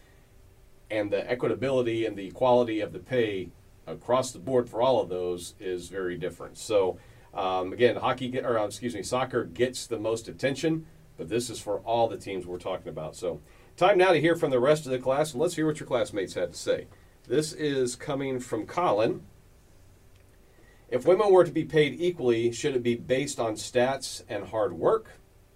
and 0.91 1.11
the 1.11 1.23
equitability 1.23 2.07
and 2.07 2.17
the 2.17 2.27
equality 2.27 2.81
of 2.81 2.93
the 2.93 2.99
pay 2.99 3.49
across 3.87 4.33
the 4.33 4.39
board 4.39 4.69
for 4.69 4.81
all 4.81 5.01
of 5.01 5.09
those 5.09 5.55
is 5.59 5.89
very 5.89 6.17
different. 6.17 6.59
So 6.59 6.99
um, 7.35 7.73
again, 7.73 7.97
hockey 7.97 8.29
get, 8.29 8.45
or 8.45 8.59
uh, 8.59 8.67
excuse 8.67 8.95
me, 8.95 9.03
soccer 9.03 9.45
gets 9.45 9.87
the 9.87 9.99
most 9.99 10.29
attention, 10.29 10.87
but 11.17 11.29
this 11.29 11.51
is 11.51 11.61
for 11.61 11.81
all 11.81 12.09
the 12.09 12.17
teams 12.17 12.47
we're 12.47 12.59
talking 12.59 12.89
about. 12.89 13.17
So 13.17 13.41
time 13.77 13.99
now 13.99 14.13
to 14.13 14.21
hear 14.21 14.37
from 14.37 14.51
the 14.51 14.61
rest 14.61 14.87
of 14.87 14.93
the 14.93 14.99
class, 14.99 15.33
and 15.33 15.41
let's 15.41 15.55
hear 15.55 15.67
what 15.67 15.79
your 15.79 15.87
classmates 15.87 16.35
had 16.35 16.53
to 16.53 16.59
say. 16.59 16.87
This 17.29 17.53
is 17.53 17.97
coming 17.97 18.41
from 18.41 18.67
Colin, 18.67 19.23
If 20.89 21.05
women 21.05 21.33
were 21.33 21.45
to 21.45 21.51
be 21.51 21.65
paid 21.65 22.01
equally, 22.01 22.53
should 22.53 22.77
it 22.77 22.83
be 22.83 22.95
based 22.95 23.41
on 23.41 23.55
stats 23.55 24.23
and 24.29 24.47
hard 24.47 24.73
work, 24.73 25.09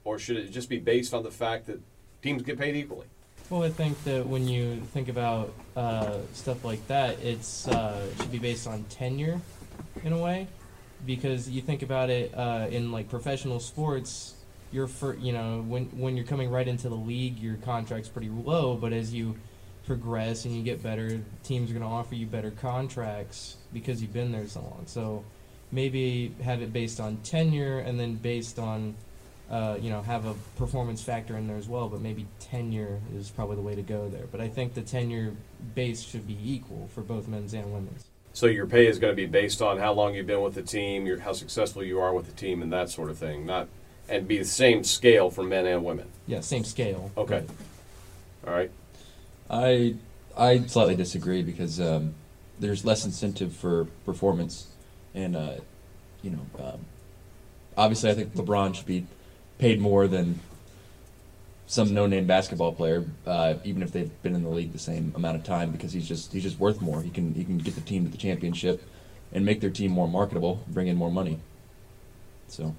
or 0.02 0.18
should 0.18 0.36
it 0.36 0.50
just 0.50 0.68
be 0.68 0.78
based 0.78 1.14
on 1.14 1.22
the 1.22 1.30
fact 1.30 1.66
that 1.66 1.80
teams 2.20 2.42
get 2.42 2.58
paid 2.58 2.74
equally? 2.74 3.06
Well, 3.48 3.62
I 3.62 3.70
think 3.70 4.02
that 4.04 4.26
when 4.26 4.48
you 4.48 4.80
think 4.92 5.08
about 5.08 5.52
uh, 5.76 6.18
stuff 6.32 6.64
like 6.64 6.86
that, 6.88 7.18
uh, 7.18 7.20
it 7.22 7.44
should 8.18 8.32
be 8.32 8.38
based 8.38 8.66
on 8.66 8.84
tenure, 8.84 9.40
in 10.02 10.12
a 10.12 10.18
way, 10.18 10.48
because 11.06 11.48
you 11.48 11.62
think 11.62 11.82
about 11.82 12.10
it 12.10 12.34
uh, 12.34 12.66
in 12.70 12.90
like 12.90 13.08
professional 13.08 13.60
sports. 13.60 14.34
You're 14.72 14.86
for 14.86 15.16
you 15.16 15.32
know 15.32 15.64
when 15.66 15.86
when 15.86 16.16
you're 16.16 16.26
coming 16.26 16.50
right 16.50 16.66
into 16.66 16.88
the 16.88 16.96
league, 16.96 17.38
your 17.38 17.56
contract's 17.56 18.08
pretty 18.08 18.28
low, 18.28 18.76
but 18.76 18.92
as 18.92 19.12
you 19.12 19.36
progress 19.86 20.44
and 20.44 20.54
you 20.54 20.62
get 20.62 20.82
better, 20.82 21.20
teams 21.42 21.70
are 21.70 21.74
going 21.74 21.84
to 21.84 21.90
offer 21.90 22.14
you 22.14 22.26
better 22.26 22.50
contracts 22.50 23.56
because 23.72 24.00
you've 24.00 24.12
been 24.12 24.30
there 24.30 24.46
so 24.46 24.60
long. 24.60 24.82
So 24.86 25.24
maybe 25.72 26.34
have 26.42 26.62
it 26.62 26.72
based 26.72 27.00
on 27.00 27.16
tenure 27.18 27.80
and 27.80 27.98
then 27.98 28.14
based 28.14 28.58
on 28.58 28.94
uh, 29.50 29.76
you 29.80 29.90
know, 29.90 30.00
have 30.00 30.26
a 30.26 30.34
performance 30.56 31.02
factor 31.02 31.36
in 31.36 31.48
there 31.48 31.56
as 31.56 31.68
well, 31.68 31.88
but 31.88 32.00
maybe 32.00 32.26
tenure 32.38 33.00
is 33.16 33.30
probably 33.30 33.56
the 33.56 33.62
way 33.62 33.74
to 33.74 33.82
go 33.82 34.08
there. 34.08 34.26
But 34.30 34.40
I 34.40 34.48
think 34.48 34.74
the 34.74 34.82
tenure 34.82 35.34
base 35.74 36.00
should 36.02 36.26
be 36.26 36.38
equal 36.40 36.88
for 36.94 37.00
both 37.00 37.26
men's 37.26 37.52
and 37.52 37.72
women's. 37.72 38.04
So 38.32 38.46
your 38.46 38.66
pay 38.66 38.86
is 38.86 39.00
going 39.00 39.10
to 39.10 39.16
be 39.16 39.26
based 39.26 39.60
on 39.60 39.78
how 39.78 39.92
long 39.92 40.14
you've 40.14 40.28
been 40.28 40.40
with 40.40 40.54
the 40.54 40.62
team, 40.62 41.04
your, 41.04 41.18
how 41.18 41.32
successful 41.32 41.82
you 41.82 41.98
are 41.98 42.14
with 42.14 42.26
the 42.26 42.32
team, 42.32 42.62
and 42.62 42.72
that 42.72 42.90
sort 42.90 43.10
of 43.10 43.18
thing. 43.18 43.44
Not 43.44 43.68
and 44.10 44.26
be 44.28 44.38
the 44.38 44.44
same 44.44 44.84
scale 44.84 45.30
for 45.30 45.42
men 45.42 45.66
and 45.66 45.84
women. 45.84 46.08
Yeah, 46.26 46.40
same 46.40 46.64
scale. 46.64 47.10
Okay. 47.16 47.44
All 48.46 48.52
right. 48.52 48.70
I 49.48 49.94
I 50.36 50.66
slightly 50.66 50.96
disagree 50.96 51.42
because 51.42 51.80
um, 51.80 52.14
there's 52.58 52.84
less 52.84 53.04
incentive 53.04 53.54
for 53.54 53.86
performance, 54.04 54.66
and 55.14 55.36
uh, 55.36 55.54
you 56.22 56.30
know, 56.30 56.64
um, 56.64 56.80
obviously 57.76 58.10
I 58.10 58.14
think 58.14 58.34
LeBron 58.34 58.74
should 58.74 58.86
be 58.86 59.06
paid 59.58 59.80
more 59.80 60.06
than 60.06 60.40
some 61.66 61.94
no-name 61.94 62.26
basketball 62.26 62.72
player, 62.72 63.04
uh, 63.26 63.54
even 63.62 63.82
if 63.82 63.92
they've 63.92 64.10
been 64.22 64.34
in 64.34 64.42
the 64.42 64.48
league 64.48 64.72
the 64.72 64.78
same 64.78 65.12
amount 65.14 65.36
of 65.36 65.44
time, 65.44 65.70
because 65.70 65.92
he's 65.92 66.08
just 66.08 66.32
he's 66.32 66.42
just 66.42 66.58
worth 66.58 66.80
more. 66.80 67.02
He 67.02 67.10
can 67.10 67.34
he 67.34 67.44
can 67.44 67.58
get 67.58 67.74
the 67.74 67.80
team 67.80 68.04
to 68.04 68.10
the 68.10 68.18
championship, 68.18 68.82
and 69.32 69.44
make 69.44 69.60
their 69.60 69.70
team 69.70 69.92
more 69.92 70.08
marketable, 70.08 70.64
bring 70.68 70.88
in 70.88 70.96
more 70.96 71.10
money. 71.10 71.38
So. 72.48 72.74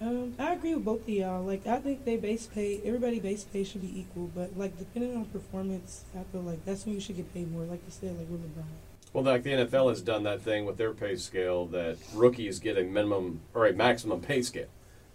Um, 0.00 0.34
I 0.38 0.52
agree 0.52 0.74
with 0.74 0.84
both 0.84 1.02
of 1.02 1.08
y'all. 1.08 1.42
Like, 1.42 1.66
I 1.66 1.78
think 1.78 2.04
they 2.04 2.16
base 2.16 2.46
pay, 2.46 2.80
everybody 2.84 3.18
base 3.18 3.44
pay 3.44 3.64
should 3.64 3.80
be 3.80 4.00
equal, 4.00 4.30
but 4.34 4.56
like 4.56 4.78
depending 4.78 5.16
on 5.16 5.24
performance, 5.26 6.04
I 6.14 6.22
feel 6.24 6.42
like 6.42 6.64
that's 6.64 6.84
when 6.84 6.94
you 6.94 7.00
should 7.00 7.16
get 7.16 7.32
paid 7.32 7.50
more. 7.50 7.64
Like 7.64 7.80
you 7.86 7.90
said, 7.90 8.18
like 8.18 8.28
with 8.28 8.42
LeBron. 8.42 8.64
Well, 9.12 9.24
like 9.24 9.42
the 9.42 9.52
NFL 9.52 9.88
has 9.88 10.02
done 10.02 10.24
that 10.24 10.42
thing 10.42 10.66
with 10.66 10.76
their 10.76 10.92
pay 10.92 11.16
scale 11.16 11.66
that 11.68 11.96
rookies 12.12 12.58
get 12.58 12.76
a 12.76 12.82
minimum 12.82 13.40
or 13.54 13.66
a 13.66 13.72
maximum 13.72 14.20
pay 14.20 14.42
scale. 14.42 14.68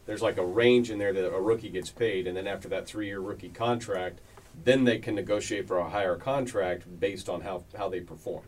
There's 0.07 0.23
like 0.23 0.37
a 0.37 0.45
range 0.45 0.89
in 0.89 0.97
there 0.97 1.13
that 1.13 1.31
a 1.31 1.39
rookie 1.39 1.69
gets 1.69 1.91
paid, 1.91 2.25
and 2.25 2.35
then 2.35 2.47
after 2.47 2.67
that 2.69 2.87
three-year 2.87 3.19
rookie 3.19 3.49
contract, 3.49 4.19
then 4.63 4.83
they 4.83 4.97
can 4.97 5.13
negotiate 5.13 5.67
for 5.67 5.77
a 5.77 5.89
higher 5.89 6.15
contract 6.15 6.99
based 6.99 7.29
on 7.29 7.41
how, 7.41 7.63
how 7.77 7.87
they 7.87 7.99
perform. 7.99 8.43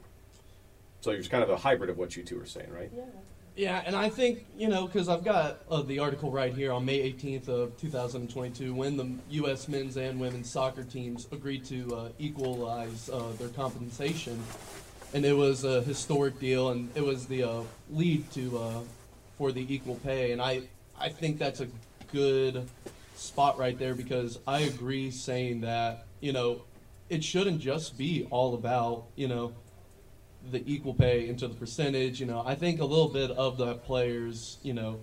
So 1.01 1.11
it's 1.11 1.27
kind 1.27 1.43
of 1.43 1.49
a 1.49 1.57
hybrid 1.57 1.89
of 1.89 1.97
what 1.97 2.15
you 2.15 2.23
two 2.23 2.39
are 2.41 2.45
saying, 2.45 2.71
right? 2.71 2.89
Yeah. 2.95 3.03
Yeah, 3.55 3.83
and 3.85 3.95
I 3.95 4.09
think, 4.09 4.47
you 4.57 4.67
know, 4.67 4.87
because 4.87 5.07
I've 5.07 5.23
got 5.23 5.59
uh, 5.69 5.83
the 5.83 5.99
article 5.99 6.31
right 6.31 6.51
here 6.51 6.71
on 6.71 6.85
May 6.85 7.11
18th 7.11 7.49
of 7.49 7.77
2022 7.77 8.73
when 8.73 8.97
the 8.97 9.11
U.S. 9.29 9.67
men's 9.67 9.95
and 9.95 10.19
women's 10.19 10.49
soccer 10.49 10.83
teams 10.83 11.27
agreed 11.31 11.63
to 11.65 11.95
uh, 11.95 12.09
equalize 12.17 13.11
uh, 13.13 13.31
their 13.37 13.49
compensation. 13.49 14.41
And 15.13 15.23
it 15.23 15.33
was 15.33 15.65
a 15.65 15.83
historic 15.83 16.39
deal, 16.39 16.69
and 16.71 16.89
it 16.95 17.03
was 17.03 17.27
the 17.27 17.43
uh, 17.43 17.61
lead 17.91 18.31
to 18.31 18.57
uh, 18.57 18.79
for 19.37 19.51
the 19.51 19.71
equal 19.71 19.95
pay. 20.03 20.31
And 20.31 20.41
I, 20.41 20.63
I 20.99 21.09
think 21.09 21.37
that's 21.37 21.59
a 21.59 21.67
good 22.11 22.67
spot 23.15 23.59
right 23.59 23.77
there 23.77 23.93
because 23.93 24.39
I 24.47 24.61
agree 24.61 25.11
saying 25.11 25.61
that, 25.61 26.07
you 26.21 26.33
know, 26.33 26.63
it 27.07 27.23
shouldn't 27.23 27.59
just 27.59 27.99
be 27.99 28.25
all 28.31 28.55
about, 28.55 29.05
you 29.15 29.27
know, 29.27 29.53
the 30.51 30.63
equal 30.71 30.93
pay 30.93 31.27
into 31.27 31.47
the 31.47 31.55
percentage. 31.55 32.19
You 32.19 32.25
know, 32.25 32.43
I 32.45 32.55
think 32.55 32.79
a 32.81 32.85
little 32.85 33.09
bit 33.09 33.31
of 33.31 33.57
the 33.57 33.75
players, 33.75 34.57
you 34.63 34.73
know, 34.73 34.99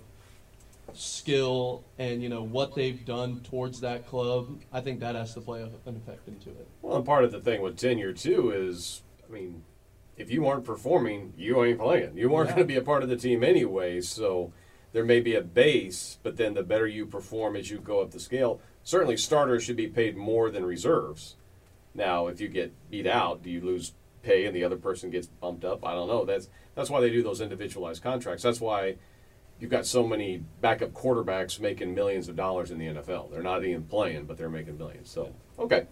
skill 0.93 1.83
and 1.97 2.21
you 2.21 2.29
know 2.29 2.43
what 2.43 2.75
they've 2.75 3.05
done 3.05 3.39
towards 3.41 3.81
that 3.81 4.07
club. 4.07 4.59
I 4.73 4.81
think 4.81 4.99
that 4.99 5.15
has 5.15 5.33
to 5.35 5.41
play 5.41 5.61
a, 5.61 5.69
an 5.89 5.95
effect 5.95 6.27
into 6.27 6.49
it. 6.49 6.67
Well, 6.81 6.97
and 6.97 7.05
part 7.05 7.23
of 7.23 7.31
the 7.31 7.39
thing 7.39 7.61
with 7.61 7.77
tenure 7.77 8.13
too 8.13 8.51
is, 8.51 9.01
I 9.27 9.31
mean, 9.31 9.63
if 10.17 10.29
you 10.31 10.47
aren't 10.47 10.65
performing, 10.65 11.33
you 11.37 11.63
ain't 11.63 11.79
playing. 11.79 12.17
You 12.17 12.35
aren't 12.35 12.49
Yeah. 12.49 12.55
going 12.57 12.67
to 12.67 12.73
be 12.73 12.77
a 12.77 12.81
part 12.83 13.03
of 13.03 13.09
the 13.09 13.15
team 13.15 13.43
anyway. 13.43 14.01
So 14.01 14.51
there 14.91 15.05
may 15.05 15.21
be 15.21 15.35
a 15.35 15.41
base, 15.41 16.19
but 16.21 16.35
then 16.37 16.53
the 16.53 16.63
better 16.63 16.87
you 16.87 17.05
perform 17.05 17.55
as 17.55 17.69
you 17.71 17.79
go 17.79 18.01
up 18.01 18.11
the 18.11 18.19
scale, 18.19 18.59
certainly 18.83 19.15
starters 19.17 19.63
should 19.63 19.77
be 19.77 19.87
paid 19.87 20.17
more 20.17 20.51
than 20.51 20.65
reserves. 20.65 21.35
Now, 21.93 22.27
if 22.27 22.39
you 22.41 22.47
get 22.49 22.73
beat 22.89 23.07
out, 23.07 23.41
do 23.43 23.49
you 23.49 23.61
lose 23.61 23.93
pay 24.21 24.45
and 24.45 24.55
the 24.55 24.63
other 24.63 24.77
person 24.77 25.09
gets 25.09 25.27
bumped 25.27 25.65
up? 25.65 25.85
I 25.85 25.93
don't 25.93 26.07
know. 26.07 26.25
That's 26.25 26.49
that's 26.75 26.89
why 26.89 27.01
they 27.01 27.09
do 27.09 27.23
those 27.23 27.41
individualized 27.41 28.03
contracts. 28.03 28.43
That's 28.43 28.61
why 28.61 28.95
you've 29.59 29.71
got 29.71 29.85
so 29.85 30.05
many 30.05 30.43
backup 30.59 30.91
quarterbacks 30.91 31.59
making 31.59 31.93
millions 31.93 32.27
of 32.27 32.35
dollars 32.35 32.71
in 32.71 32.77
the 32.77 32.87
NFL. 32.87 33.31
They're 33.31 33.43
not 33.43 33.63
even 33.63 33.83
playing, 33.83 34.25
but 34.25 34.37
they're 34.37 34.49
making 34.49 34.77
millions. 34.77 35.09
So, 35.09 35.33
okay. 35.59 35.87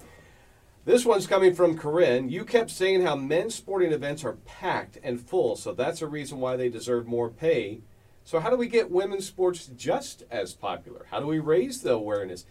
This 0.85 1.05
one's 1.05 1.27
coming 1.27 1.53
from 1.53 1.77
Corinne. 1.77 2.29
You 2.29 2.45
kept 2.45 2.71
saying 2.71 3.03
how 3.03 3.15
men's 3.15 3.53
sporting 3.53 3.91
events 3.91 4.23
are 4.23 4.37
packed 4.45 4.97
and 5.03 5.21
full, 5.21 5.55
so 5.55 5.73
that's 5.73 6.01
a 6.01 6.07
reason 6.07 6.39
why 6.39 6.55
they 6.55 6.69
deserve 6.69 7.05
more 7.05 7.29
pay. 7.29 7.81
So, 8.23 8.39
how 8.39 8.49
do 8.49 8.55
we 8.55 8.67
get 8.67 8.89
women's 8.89 9.27
sports 9.27 9.67
just 9.75 10.23
as 10.31 10.53
popular? 10.53 11.05
How 11.11 11.19
do 11.19 11.27
we 11.27 11.39
raise 11.39 11.81
the 11.81 11.91
awareness? 11.91 12.45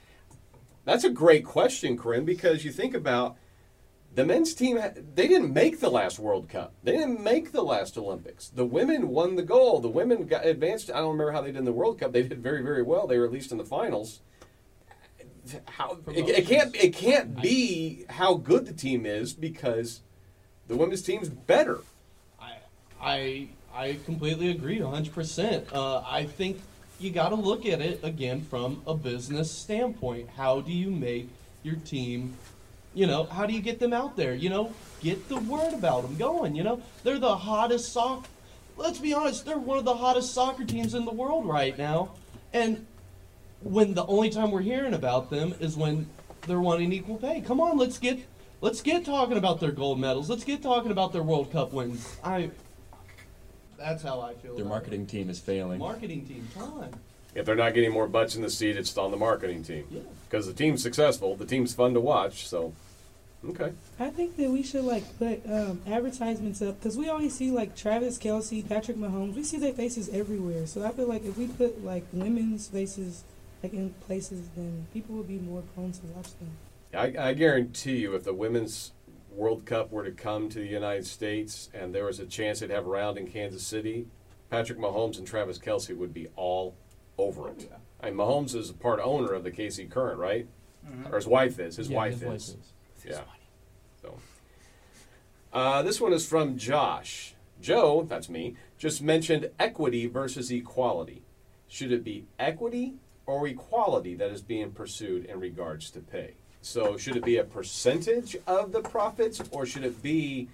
That's 0.84 1.04
a 1.04 1.10
great 1.10 1.44
question, 1.44 1.96
Corinne, 1.96 2.24
because 2.24 2.64
you 2.64 2.70
think 2.70 2.94
about 2.94 3.36
the 4.18 4.24
men's 4.24 4.52
team, 4.52 4.80
they 5.14 5.28
didn't 5.28 5.52
make 5.52 5.78
the 5.78 5.88
last 5.88 6.18
World 6.18 6.48
Cup. 6.48 6.74
They 6.82 6.90
didn't 6.90 7.22
make 7.22 7.52
the 7.52 7.62
last 7.62 7.96
Olympics. 7.96 8.48
The 8.48 8.64
women 8.64 9.10
won 9.10 9.36
the 9.36 9.44
gold. 9.44 9.84
The 9.84 9.88
women 9.88 10.26
got 10.26 10.44
advanced. 10.44 10.90
I 10.90 10.98
don't 10.98 11.12
remember 11.12 11.30
how 11.30 11.40
they 11.40 11.52
did 11.52 11.58
in 11.58 11.64
the 11.64 11.72
World 11.72 12.00
Cup. 12.00 12.12
They 12.12 12.24
did 12.24 12.42
very, 12.42 12.60
very 12.60 12.82
well. 12.82 13.06
They 13.06 13.16
were 13.16 13.26
at 13.26 13.32
least 13.32 13.52
in 13.52 13.58
the 13.58 13.64
finals. 13.64 14.18
How 15.66 15.98
it, 16.08 16.28
it 16.28 16.46
can't 16.48 16.74
it 16.74 16.94
can't 16.94 17.40
be 17.40 18.06
how 18.10 18.34
good 18.34 18.66
the 18.66 18.72
team 18.72 19.06
is 19.06 19.32
because 19.32 20.00
the 20.66 20.76
women's 20.76 21.02
team's 21.02 21.28
better. 21.28 21.78
I 22.40 22.56
I 23.00 23.48
I 23.72 23.98
completely 24.04 24.50
agree, 24.50 24.80
100%. 24.80 25.72
Uh, 25.72 26.02
I 26.04 26.24
think 26.24 26.60
you 26.98 27.10
got 27.12 27.28
to 27.28 27.36
look 27.36 27.64
at 27.64 27.80
it 27.80 28.00
again 28.02 28.42
from 28.42 28.82
a 28.84 28.94
business 28.94 29.48
standpoint. 29.48 30.30
How 30.36 30.60
do 30.60 30.72
you 30.72 30.90
make 30.90 31.28
your 31.62 31.76
team, 31.76 32.36
you 32.98 33.06
know, 33.06 33.24
how 33.26 33.46
do 33.46 33.54
you 33.54 33.60
get 33.60 33.78
them 33.78 33.92
out 33.92 34.16
there? 34.16 34.34
You 34.34 34.50
know, 34.50 34.72
get 35.00 35.28
the 35.28 35.36
word 35.36 35.72
about 35.72 36.02
them 36.02 36.16
going. 36.16 36.56
You 36.56 36.64
know, 36.64 36.82
they're 37.04 37.20
the 37.20 37.36
hottest 37.36 37.92
soccer. 37.92 38.26
Let's 38.76 38.98
be 38.98 39.14
honest, 39.14 39.46
they're 39.46 39.56
one 39.56 39.78
of 39.78 39.84
the 39.84 39.94
hottest 39.94 40.34
soccer 40.34 40.64
teams 40.64 40.94
in 40.94 41.04
the 41.04 41.12
world 41.12 41.46
right 41.46 41.78
now. 41.78 42.10
And 42.52 42.84
when 43.62 43.94
the 43.94 44.04
only 44.06 44.30
time 44.30 44.50
we're 44.50 44.62
hearing 44.62 44.94
about 44.94 45.30
them 45.30 45.54
is 45.60 45.76
when 45.76 46.08
they're 46.48 46.60
wanting 46.60 46.92
equal 46.92 47.18
pay. 47.18 47.40
Come 47.40 47.60
on, 47.60 47.78
let's 47.78 47.98
get 47.98 48.18
let's 48.60 48.82
get 48.82 49.04
talking 49.04 49.36
about 49.36 49.60
their 49.60 49.72
gold 49.72 50.00
medals. 50.00 50.28
Let's 50.28 50.42
get 50.42 50.60
talking 50.60 50.90
about 50.90 51.12
their 51.12 51.22
World 51.22 51.52
Cup 51.52 51.72
wins. 51.72 52.16
I 52.24 52.50
that's 53.78 54.02
how 54.02 54.20
I 54.20 54.34
feel. 54.34 54.56
Their 54.56 54.64
about 54.64 54.74
marketing 54.74 55.06
team 55.06 55.30
is 55.30 55.38
failing. 55.38 55.78
marketing 55.78 56.26
team. 56.26 56.48
Come 56.52 56.72
on. 56.72 56.94
If 57.36 57.46
they're 57.46 57.54
not 57.54 57.74
getting 57.74 57.92
more 57.92 58.08
butts 58.08 58.34
in 58.34 58.42
the 58.42 58.50
seat, 58.50 58.76
it's 58.76 58.98
on 58.98 59.12
the 59.12 59.16
marketing 59.16 59.62
team. 59.62 59.86
Yeah. 59.88 60.00
Because 60.28 60.48
the 60.48 60.52
team's 60.52 60.82
successful, 60.82 61.36
the 61.36 61.46
team's 61.46 61.72
fun 61.72 61.94
to 61.94 62.00
watch. 62.00 62.48
So, 62.48 62.72
okay. 63.48 63.72
I 63.98 64.10
think 64.10 64.36
that 64.36 64.50
we 64.50 64.62
should 64.62 64.84
like 64.84 65.18
put 65.18 65.44
um, 65.50 65.80
advertisements 65.86 66.62
up 66.62 66.78
because 66.80 66.96
we 66.96 67.08
always 67.08 67.34
see 67.34 67.50
like 67.50 67.76
Travis 67.76 68.18
Kelce, 68.18 68.66
Patrick 68.68 68.96
Mahomes. 68.96 69.34
We 69.34 69.44
see 69.44 69.58
their 69.58 69.72
faces 69.72 70.08
everywhere. 70.08 70.66
So 70.66 70.84
I 70.84 70.90
feel 70.90 71.06
like 71.08 71.24
if 71.24 71.36
we 71.36 71.46
put 71.48 71.84
like 71.84 72.04
women's 72.12 72.68
faces 72.68 73.24
like 73.62 73.72
in 73.72 73.90
places, 74.06 74.48
then 74.56 74.86
people 74.92 75.16
would 75.16 75.28
be 75.28 75.38
more 75.38 75.62
prone 75.74 75.92
to 75.92 76.06
watch 76.14 76.30
them. 76.38 76.50
I, 76.94 77.28
I 77.30 77.32
guarantee 77.34 77.98
you, 77.98 78.14
if 78.14 78.24
the 78.24 78.32
women's 78.32 78.92
World 79.30 79.66
Cup 79.66 79.90
were 79.92 80.04
to 80.04 80.10
come 80.12 80.48
to 80.48 80.58
the 80.58 80.66
United 80.66 81.06
States 81.06 81.68
and 81.74 81.94
there 81.94 82.04
was 82.06 82.18
a 82.18 82.26
chance 82.26 82.60
they'd 82.60 82.70
have 82.70 82.86
a 82.86 82.88
round 82.88 83.18
in 83.18 83.26
Kansas 83.28 83.64
City, 83.66 84.06
Patrick 84.50 84.78
Mahomes 84.78 85.18
and 85.18 85.26
Travis 85.26 85.58
Kelce 85.58 85.96
would 85.96 86.14
be 86.14 86.28
all 86.34 86.74
over 87.18 87.48
it. 87.50 87.70
I 88.00 88.06
mean, 88.06 88.16
Mahomes 88.18 88.54
is 88.54 88.70
a 88.70 88.74
part 88.74 89.00
owner 89.02 89.32
of 89.32 89.44
the 89.44 89.50
KC 89.50 89.90
Current, 89.90 90.18
right? 90.18 90.46
Mhm. 90.88 91.12
Or 91.12 91.16
his 91.16 91.26
wife 91.26 91.58
is. 91.58 91.76
His 91.76 91.90
Yeah, 91.90 91.96
wife 91.98 92.14
his 92.14 92.22
wife 92.22 92.36
is. 92.36 92.56
Yeah. 93.10 93.22
So, 94.02 94.18
uh, 95.52 95.82
this 95.82 96.00
one 96.00 96.12
is 96.12 96.26
from 96.26 96.56
Josh. 96.56 97.34
Joe, 97.60 98.06
that's 98.08 98.28
me, 98.28 98.54
just 98.78 99.02
mentioned 99.02 99.50
equity 99.58 100.06
versus 100.06 100.50
equality. 100.50 101.22
Should 101.66 101.92
it 101.92 102.04
be 102.04 102.26
equity 102.38 102.94
or 103.26 103.46
equality 103.46 104.14
that 104.14 104.30
is 104.30 104.42
being 104.42 104.70
pursued 104.70 105.24
in 105.24 105.40
regards 105.40 105.90
to 105.90 106.00
pay? 106.00 106.34
So, 106.60 106.96
should 106.96 107.16
it 107.16 107.24
be 107.24 107.36
a 107.36 107.44
percentage 107.44 108.36
of 108.46 108.72
the 108.72 108.80
profits, 108.80 109.40
or 109.50 109.66
should 109.66 109.84
it 109.84 110.02
be 110.02 110.48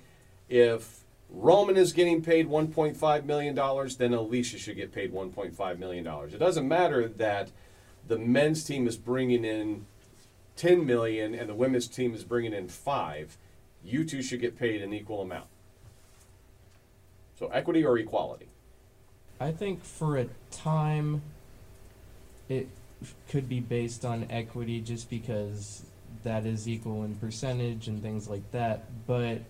if 0.49 1.05
Roman 1.31 1.77
is 1.77 1.93
getting 1.93 2.23
paid 2.23 2.49
$1.5 2.49 3.25
million, 3.25 3.55
then 3.99 4.15
Alicia 4.15 4.59
should 4.59 4.77
get 4.77 4.93
paid 4.93 5.13
$1.5 5.13 5.79
million. 5.79 6.07
It 6.07 6.39
doesn't 6.39 6.69
matter 6.69 7.09
that 7.09 7.51
the 8.07 8.19
men's 8.19 8.65
team 8.65 8.87
is 8.87 8.97
bringing 8.97 9.45
in 9.45 9.87
10 10.57 10.87
million 10.87 11.35
and 11.35 11.49
the 11.49 11.55
women's 11.55 11.89
team 11.89 12.15
is 12.15 12.25
bringing 12.25 12.53
in 12.53 12.69
5. 12.69 13.37
You 13.83 14.05
two 14.05 14.23
should 14.23 14.41
get 14.41 14.59
paid 14.59 14.83
an 14.83 14.93
equal 14.93 15.21
amount. 15.21 15.47
So 17.39 17.49
equity 17.49 17.85
or 17.85 17.99
equality? 17.99 18.49
I 19.41 19.51
think 19.51 19.83
for 19.83 20.17
a 20.17 20.27
time, 20.51 21.23
it 22.49 22.69
could 23.29 23.49
be 23.49 23.61
based 23.61 24.05
on 24.05 24.27
equity 24.31 24.81
just 24.81 25.11
because 25.11 25.85
that 26.23 26.47
is 26.47 26.69
equal 26.69 27.03
in 27.03 27.17
percentage 27.17 27.89
and 27.89 28.01
things 28.01 28.29
like 28.29 28.49
that. 28.53 28.85
But 29.07 29.43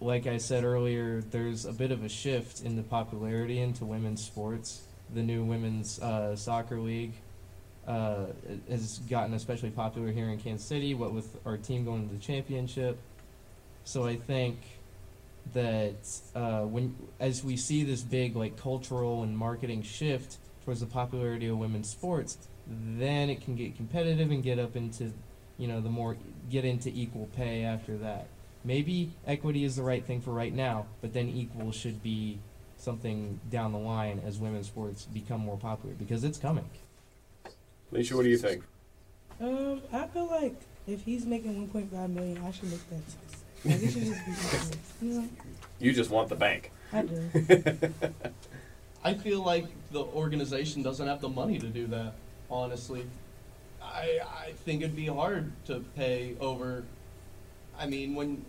like 0.00 0.26
I 0.26 0.38
said 0.38 0.64
earlier, 0.64 1.20
there's 1.20 1.66
a 1.66 1.72
bit 1.72 1.90
of 1.90 2.04
a 2.04 2.08
shift 2.08 2.62
in 2.62 2.76
the 2.76 2.82
popularity 2.82 3.60
into 3.60 3.84
women's 3.84 4.24
sports. 4.24 4.82
The 5.12 5.22
new 5.22 5.44
women's 5.44 6.00
uh, 6.00 6.36
soccer 6.36 6.78
league 6.78 7.12
uh, 7.86 8.26
has 8.68 8.98
gotten 9.10 9.34
especially 9.34 9.70
popular 9.70 10.10
here 10.12 10.28
in 10.28 10.38
Kansas 10.38 10.66
City. 10.66 10.94
What 10.94 11.12
with 11.12 11.36
our 11.44 11.56
team 11.56 11.84
going 11.84 12.08
to 12.08 12.14
the 12.14 12.20
championship, 12.20 12.98
so 13.84 14.06
I 14.06 14.16
think 14.16 14.58
that 15.52 16.20
uh, 16.34 16.60
when 16.60 16.96
as 17.18 17.42
we 17.42 17.56
see 17.56 17.82
this 17.82 18.02
big 18.02 18.36
like 18.36 18.56
cultural 18.56 19.22
and 19.22 19.36
marketing 19.36 19.82
shift 19.82 20.38
towards 20.64 20.80
the 20.80 20.86
popularity 20.86 21.48
of 21.48 21.58
women's 21.58 21.90
sports, 21.90 22.38
then 22.66 23.28
it 23.28 23.40
can 23.40 23.56
get 23.56 23.76
competitive 23.76 24.30
and 24.30 24.42
get 24.42 24.58
up 24.58 24.76
into 24.76 25.12
you 25.58 25.66
know 25.66 25.80
the 25.80 25.88
more 25.88 26.16
get 26.50 26.64
into 26.64 26.90
equal 26.90 27.28
pay 27.36 27.64
after 27.64 27.96
that. 27.98 28.28
Maybe 28.64 29.10
equity 29.26 29.64
is 29.64 29.74
the 29.74 29.82
right 29.82 30.04
thing 30.04 30.20
for 30.20 30.30
right 30.30 30.54
now, 30.54 30.86
but 31.00 31.12
then 31.12 31.28
equal 31.28 31.72
should 31.72 32.00
be 32.00 32.38
something 32.76 33.40
down 33.50 33.72
the 33.72 33.78
line 33.78 34.20
as 34.24 34.38
women's 34.38 34.66
sports 34.66 35.04
become 35.04 35.40
more 35.40 35.56
popular 35.56 35.94
because 35.94 36.22
it's 36.24 36.38
coming. 36.38 36.68
Alicia, 37.92 38.16
what 38.16 38.22
do 38.22 38.30
you 38.30 38.38
think? 38.38 38.62
Um, 39.40 39.82
I 39.92 40.06
feel 40.06 40.26
like 40.26 40.56
if 40.86 41.04
he's 41.04 41.26
making 41.26 41.68
1.5 41.68 42.14
million, 42.14 42.42
I 42.42 42.50
should 42.50 42.70
make 42.70 42.88
that 42.88 43.02
too. 43.06 43.68
Like, 43.68 43.82
it 43.82 43.90
should 43.92 44.04
just 44.04 44.26
be 44.26 44.32
equal, 44.32 44.78
you 45.08 45.20
know? 45.20 45.28
You 45.78 45.92
just 45.92 46.10
want 46.10 46.28
the 46.28 46.36
bank. 46.36 46.70
I 46.92 47.02
do. 47.02 47.30
I 49.04 49.14
feel 49.14 49.42
like 49.42 49.66
the 49.90 50.00
organization 50.00 50.82
doesn't 50.82 51.06
have 51.06 51.20
the 51.20 51.28
money 51.28 51.58
to 51.58 51.66
do 51.66 51.86
that. 51.88 52.14
Honestly, 52.50 53.04
I 53.82 54.20
I 54.24 54.52
think 54.64 54.82
it'd 54.82 54.96
be 54.96 55.06
hard 55.06 55.52
to 55.66 55.80
pay 55.96 56.36
over. 56.40 56.84
I 57.78 57.86
mean, 57.86 58.14
when 58.14 58.44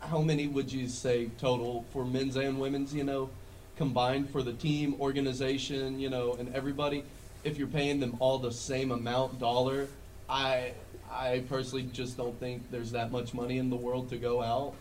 how 0.00 0.22
many 0.22 0.48
would 0.48 0.72
you 0.72 0.88
say 0.88 1.30
total 1.38 1.84
for 1.92 2.04
men's 2.04 2.36
and 2.36 2.58
women's? 2.58 2.94
You 2.94 3.04
know, 3.04 3.30
combined 3.76 4.30
for 4.30 4.42
the 4.42 4.52
team, 4.54 4.94
organization, 4.98 6.00
you 6.00 6.08
know, 6.08 6.34
and 6.34 6.54
everybody. 6.54 7.04
If 7.44 7.58
you're 7.58 7.68
paying 7.68 8.00
them 8.00 8.16
all 8.20 8.38
the 8.38 8.52
same 8.52 8.92
amount 8.92 9.38
dollar, 9.38 9.88
I 10.28 10.72
I 11.10 11.44
personally 11.48 11.88
just 11.92 12.16
don't 12.16 12.38
think 12.38 12.70
there's 12.70 12.92
that 12.92 13.10
much 13.10 13.34
money 13.34 13.58
in 13.58 13.70
the 13.70 13.76
world 13.76 14.08
to 14.10 14.16
go 14.16 14.42
out. 14.42 14.74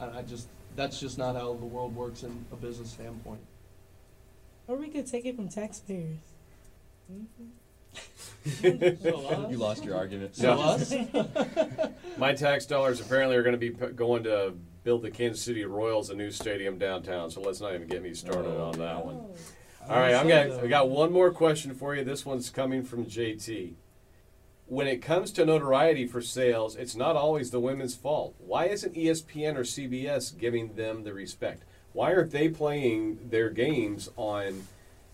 And 0.00 0.16
I 0.16 0.22
just 0.22 0.48
that's 0.76 0.98
just 0.98 1.18
not 1.18 1.36
how 1.36 1.54
the 1.54 1.66
world 1.66 1.94
works 1.94 2.22
in 2.22 2.44
a 2.52 2.56
business 2.56 2.90
standpoint. 2.90 3.40
Or 4.66 4.76
we 4.76 4.88
could 4.88 5.06
take 5.06 5.26
it 5.26 5.36
from 5.36 5.48
taxpayers. 5.48 6.18
Mm-hmm. 7.12 7.50
you 9.50 9.56
lost 9.58 9.84
your 9.84 9.96
argument. 9.96 10.36
So 10.36 10.54
My 12.18 12.32
tax 12.32 12.66
dollars 12.66 13.00
apparently 13.00 13.36
are 13.36 13.42
going 13.42 13.54
to 13.54 13.58
be 13.58 13.70
p- 13.70 13.92
going 13.92 14.24
to 14.24 14.54
build 14.82 15.02
the 15.02 15.10
Kansas 15.10 15.42
City 15.42 15.64
Royals 15.64 16.10
a 16.10 16.14
new 16.14 16.30
stadium 16.30 16.78
downtown. 16.78 17.30
So 17.30 17.40
let's 17.40 17.60
not 17.60 17.74
even 17.74 17.86
get 17.86 18.02
me 18.02 18.14
started 18.14 18.58
on 18.60 18.78
that 18.78 19.04
one. 19.04 19.16
Oh. 19.16 19.34
All 19.88 19.98
right, 19.98 20.14
I'm 20.14 20.26
gonna. 20.26 20.62
I 20.62 20.66
got 20.66 20.88
one 20.88 21.12
more 21.12 21.30
question 21.30 21.74
for 21.74 21.94
you. 21.94 22.04
This 22.04 22.24
one's 22.24 22.48
coming 22.48 22.84
from 22.84 23.04
JT. 23.04 23.74
When 24.66 24.86
it 24.86 25.02
comes 25.02 25.30
to 25.32 25.44
notoriety 25.44 26.06
for 26.06 26.22
sales, 26.22 26.74
it's 26.74 26.96
not 26.96 27.16
always 27.16 27.50
the 27.50 27.60
women's 27.60 27.94
fault. 27.94 28.34
Why 28.38 28.64
isn't 28.66 28.94
ESPN 28.94 29.56
or 29.56 29.60
CBS 29.60 30.36
giving 30.36 30.74
them 30.74 31.04
the 31.04 31.12
respect? 31.12 31.64
Why 31.92 32.14
aren't 32.14 32.30
they 32.30 32.48
playing 32.48 33.28
their 33.28 33.50
games 33.50 34.08
on 34.16 34.66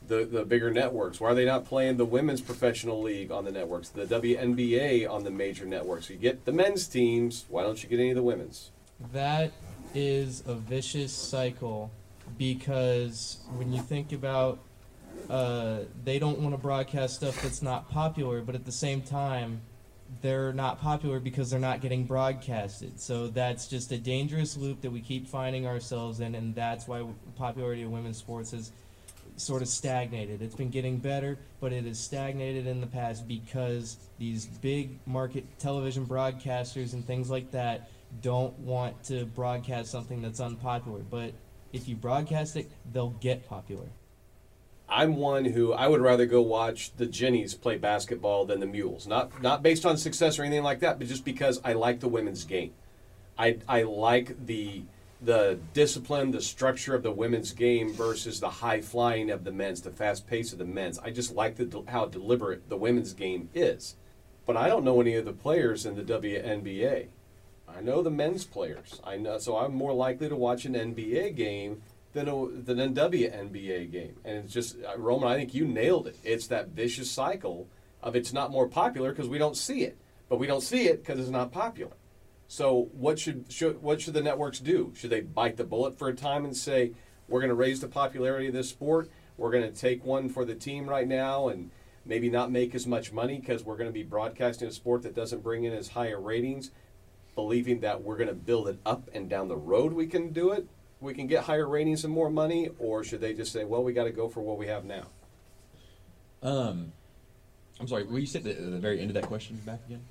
the, 0.06 0.24
the 0.24 0.44
bigger 0.44 0.70
networks? 0.70 1.20
Why 1.20 1.30
are 1.30 1.35
they 1.35 1.44
not 1.44 1.64
playing 1.64 1.96
the 1.96 2.04
women's 2.04 2.40
professional 2.40 3.02
league 3.02 3.33
on 3.33 3.44
the 3.44 3.50
networks, 3.50 3.88
the 3.88 4.06
WNBA 4.06 5.11
on 5.11 5.24
the 5.24 5.33
major 5.33 5.66
networks? 5.66 6.09
You 6.09 6.16
get 6.16 6.44
the 6.44 6.52
men's 6.52 6.87
teams. 6.87 7.44
Why 7.48 7.64
don't 7.64 7.83
you 7.83 7.88
get 7.88 7.98
any 7.98 8.11
of 8.11 8.16
the 8.16 8.22
women's? 8.22 8.70
That 9.12 9.50
is 9.96 10.44
a 10.46 10.54
vicious 10.54 11.12
cycle 11.12 11.90
because 12.40 13.37
when 13.57 13.70
you 13.70 13.83
think 13.83 14.12
about 14.12 14.61
uh, 15.29 15.81
they 16.05 16.18
don't 16.18 16.38
want 16.38 16.55
to 16.55 16.59
broadcast 16.59 17.16
stuff 17.16 17.42
that's 17.42 17.61
not 17.61 17.90
popular, 17.90 18.40
but 18.40 18.55
at 18.55 18.64
the 18.64 18.72
same 18.72 19.03
time, 19.03 19.61
they're 20.22 20.50
not 20.55 20.81
popular 20.81 21.20
because 21.20 21.50
they're 21.50 21.61
not 21.61 21.83
getting 21.83 22.05
broadcasted. 22.05 22.98
So 22.98 23.26
that's 23.26 23.68
just 23.68 23.92
a 23.92 23.98
dangerous 23.98 24.57
loop 24.57 24.81
that 24.81 24.90
we 24.90 25.03
keep 25.03 25.29
finding 25.29 25.66
ourselves 25.66 26.20
in, 26.20 26.35
and 26.35 26.55
that's 26.55 26.88
why 26.88 27.05
popularity 27.37 27.83
of 27.83 27.90
women's 27.90 28.16
sports 28.16 28.53
has 28.53 28.72
sort 29.37 29.61
of 29.61 29.68
stagnated. 29.68 30.40
It's 30.40 30.55
been 30.55 30.70
getting 30.70 30.96
better, 30.96 31.38
but 31.61 31.74
it 31.74 31.85
has 31.85 32.00
stagnated 32.00 32.66
in 32.66 32.81
the 32.81 32.87
past 32.87 33.29
because 33.29 33.98
these 34.18 34.46
big 34.46 34.98
market 35.07 35.44
television 35.59 36.07
broadcasters 36.07 36.94
and 36.94 37.07
things 37.07 37.29
like 37.29 37.50
that 37.50 37.90
don't 38.22 38.59
want 38.61 39.05
to 39.05 39.26
broadcast 39.26 39.90
something 39.90 40.22
that's 40.22 40.40
unpopular. 40.40 41.00
But 41.00 41.35
if 41.72 41.88
you 41.88 41.96
broadcast 41.96 42.56
it, 42.56 42.70
they'll 42.92 43.11
get 43.11 43.48
popular. 43.48 43.88
I'm 44.88 45.16
one 45.16 45.44
who 45.44 45.72
I 45.72 45.87
would 45.87 46.00
rather 46.00 46.26
go 46.26 46.42
watch 46.42 46.96
the 46.96 47.06
Jennies 47.06 47.54
play 47.54 47.76
basketball 47.76 48.44
than 48.44 48.59
the 48.59 48.66
Mules. 48.66 49.06
Not 49.06 49.40
not 49.40 49.62
based 49.62 49.87
on 49.87 49.96
success 49.96 50.38
or 50.38 50.42
anything 50.42 50.64
like 50.64 50.80
that, 50.80 50.98
but 50.98 51.06
just 51.06 51.24
because 51.24 51.61
I 51.64 51.74
like 51.74 52.00
the 52.00 52.09
women's 52.09 52.44
game. 52.44 52.72
I 53.38 53.59
I 53.68 53.83
like 53.83 54.46
the 54.46 54.83
the 55.22 55.59
discipline, 55.74 56.30
the 56.30 56.40
structure 56.40 56.94
of 56.94 57.02
the 57.02 57.12
women's 57.12 57.52
game 57.52 57.92
versus 57.92 58.40
the 58.40 58.48
high 58.48 58.80
flying 58.80 59.30
of 59.30 59.44
the 59.44 59.52
men's, 59.52 59.83
the 59.83 59.90
fast 59.90 60.26
pace 60.26 60.52
of 60.52 60.59
the 60.59 60.64
men's. 60.64 60.98
I 60.98 61.11
just 61.11 61.35
like 61.35 61.56
the 61.56 61.85
how 61.88 62.06
deliberate 62.06 62.68
the 62.68 62.76
women's 62.76 63.12
game 63.12 63.48
is. 63.54 63.96
But 64.44 64.56
I 64.56 64.66
don't 64.66 64.85
know 64.85 65.00
any 65.00 65.14
of 65.14 65.24
the 65.24 65.33
players 65.33 65.87
in 65.87 65.94
the 65.94 66.02
WNBA. 66.02 67.09
I 67.76 67.80
know 67.80 68.02
the 68.02 68.11
men's 68.11 68.44
players. 68.44 69.00
I 69.04 69.16
know, 69.16 69.38
so 69.38 69.56
I'm 69.56 69.74
more 69.74 69.92
likely 69.92 70.28
to 70.28 70.37
watch 70.37 70.64
an 70.64 70.74
NBA 70.74 71.37
game 71.37 71.83
than 72.12 72.28
a 72.28 72.46
than 72.48 72.80
a 72.80 72.88
WNBA 72.88 73.90
game. 73.90 74.16
And 74.24 74.38
it's 74.38 74.52
just 74.52 74.76
uh, 74.83 74.98
Roman. 74.98 75.28
I 75.28 75.37
think 75.37 75.54
you 75.54 75.66
nailed 75.66 76.06
it. 76.06 76.16
It's 76.24 76.46
that 76.48 76.68
vicious 76.68 77.11
cycle 77.11 77.68
of 78.02 78.16
it's 78.16 78.33
not 78.33 78.50
more 78.50 78.68
popular 78.68 79.11
because 79.11 79.28
we 79.28 79.38
don't 79.38 79.56
see 79.56 79.83
it, 79.83 79.98
but 80.28 80.38
we 80.38 80.46
don't 80.46 80.62
see 80.62 80.88
it 80.88 81.04
because 81.04 81.20
it's 81.20 81.30
not 81.30 81.52
popular. 81.52 81.92
So 82.48 82.88
what 82.92 83.18
should, 83.18 83.44
should 83.48 83.80
what 83.80 84.00
should 84.00 84.14
the 84.14 84.22
networks 84.22 84.59
do? 84.59 84.92
Should 84.96 85.11
they 85.11 85.20
bite 85.20 85.56
the 85.56 85.64
bullet 85.64 85.98
for 85.98 86.09
a 86.09 86.14
time 86.14 86.44
and 86.44 86.56
say 86.56 86.92
we're 87.28 87.40
going 87.40 87.50
to 87.50 87.54
raise 87.54 87.80
the 87.80 87.88
popularity 87.88 88.48
of 88.48 88.54
this 88.54 88.68
sport? 88.68 89.09
We're 89.37 89.52
going 89.52 89.72
to 89.72 89.78
take 89.78 90.04
one 90.04 90.28
for 90.28 90.44
the 90.44 90.56
team 90.56 90.88
right 90.88 91.06
now 91.06 91.48
and 91.48 91.70
maybe 92.04 92.28
not 92.28 92.50
make 92.50 92.74
as 92.74 92.87
much 92.87 93.12
money 93.12 93.38
because 93.38 93.62
we're 93.62 93.76
going 93.76 93.88
to 93.88 93.94
be 93.94 94.02
broadcasting 94.02 94.66
a 94.66 94.72
sport 94.72 95.02
that 95.02 95.14
doesn't 95.14 95.44
bring 95.44 95.64
in 95.64 95.72
as 95.72 95.88
higher 95.88 96.20
ratings, 96.20 96.72
believing 97.40 97.81
that 97.81 98.03
we're 98.03 98.16
going 98.16 98.29
to 98.29 98.35
build 98.35 98.68
it 98.68 98.79
up 98.85 99.09
and 99.14 99.31
down 99.31 99.48
the 99.48 99.57
road 99.57 99.92
we 99.94 100.07
can 100.07 100.31
do 100.31 100.50
it 100.53 100.66
we 101.00 101.14
can 101.14 101.26
get 101.26 101.44
higher 101.44 101.66
ratings 101.66 102.05
and 102.05 102.12
more 102.12 102.29
money, 102.29 102.68
or 102.79 103.03
should 103.03 103.22
they 103.22 103.33
just 103.33 103.53
say, 103.53 103.64
well, 103.64 103.83
we 103.83 103.94
got 103.94 104.05
to 104.05 104.11
go 104.11 104.29
for 104.29 104.40
what 104.42 104.59
we 104.59 104.66
have 104.66 104.85
now? 104.85 105.07
Um, 106.42 106.92
I'm 107.81 107.88
sorry. 107.88 108.05
Will 108.05 108.18
you 108.18 108.26
say 108.26 108.40
the, 108.40 108.53
the 108.53 108.79
very 108.79 109.00
end 109.00 109.09
of 109.09 109.14
that 109.14 109.24
question 109.24 109.57
back 109.64 109.81
again? 109.87 110.03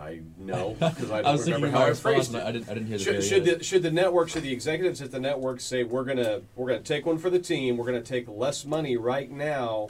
I 0.00 0.20
know 0.38 0.70
because 0.80 1.10
I 1.10 1.18
don't 1.18 1.26
I 1.26 1.32
was 1.32 1.44
remember 1.44 1.68
how 1.70 1.84
I 1.84 1.92
phrased 1.92 2.34
it. 2.34 2.42
I 2.42 2.50
didn't- 2.52 2.70
I 2.70 2.74
didn't 2.74 2.86
hear 2.88 2.96
the 2.96 3.20
should, 3.20 3.44
the 3.44 3.62
should 3.62 3.82
the 3.82 3.90
network, 3.90 4.30
should 4.30 4.42
the 4.42 4.52
executives 4.52 5.02
at 5.02 5.10
the 5.10 5.20
network 5.20 5.60
say 5.60 5.84
we're 5.84 6.04
gonna 6.04 6.40
we're 6.56 6.68
gonna 6.68 6.80
take 6.80 7.04
one 7.04 7.18
for 7.18 7.28
the 7.28 7.38
team, 7.38 7.76
we're 7.76 7.84
gonna 7.84 8.00
take 8.00 8.26
less 8.26 8.64
money 8.64 8.96
right 8.96 9.30
now 9.30 9.88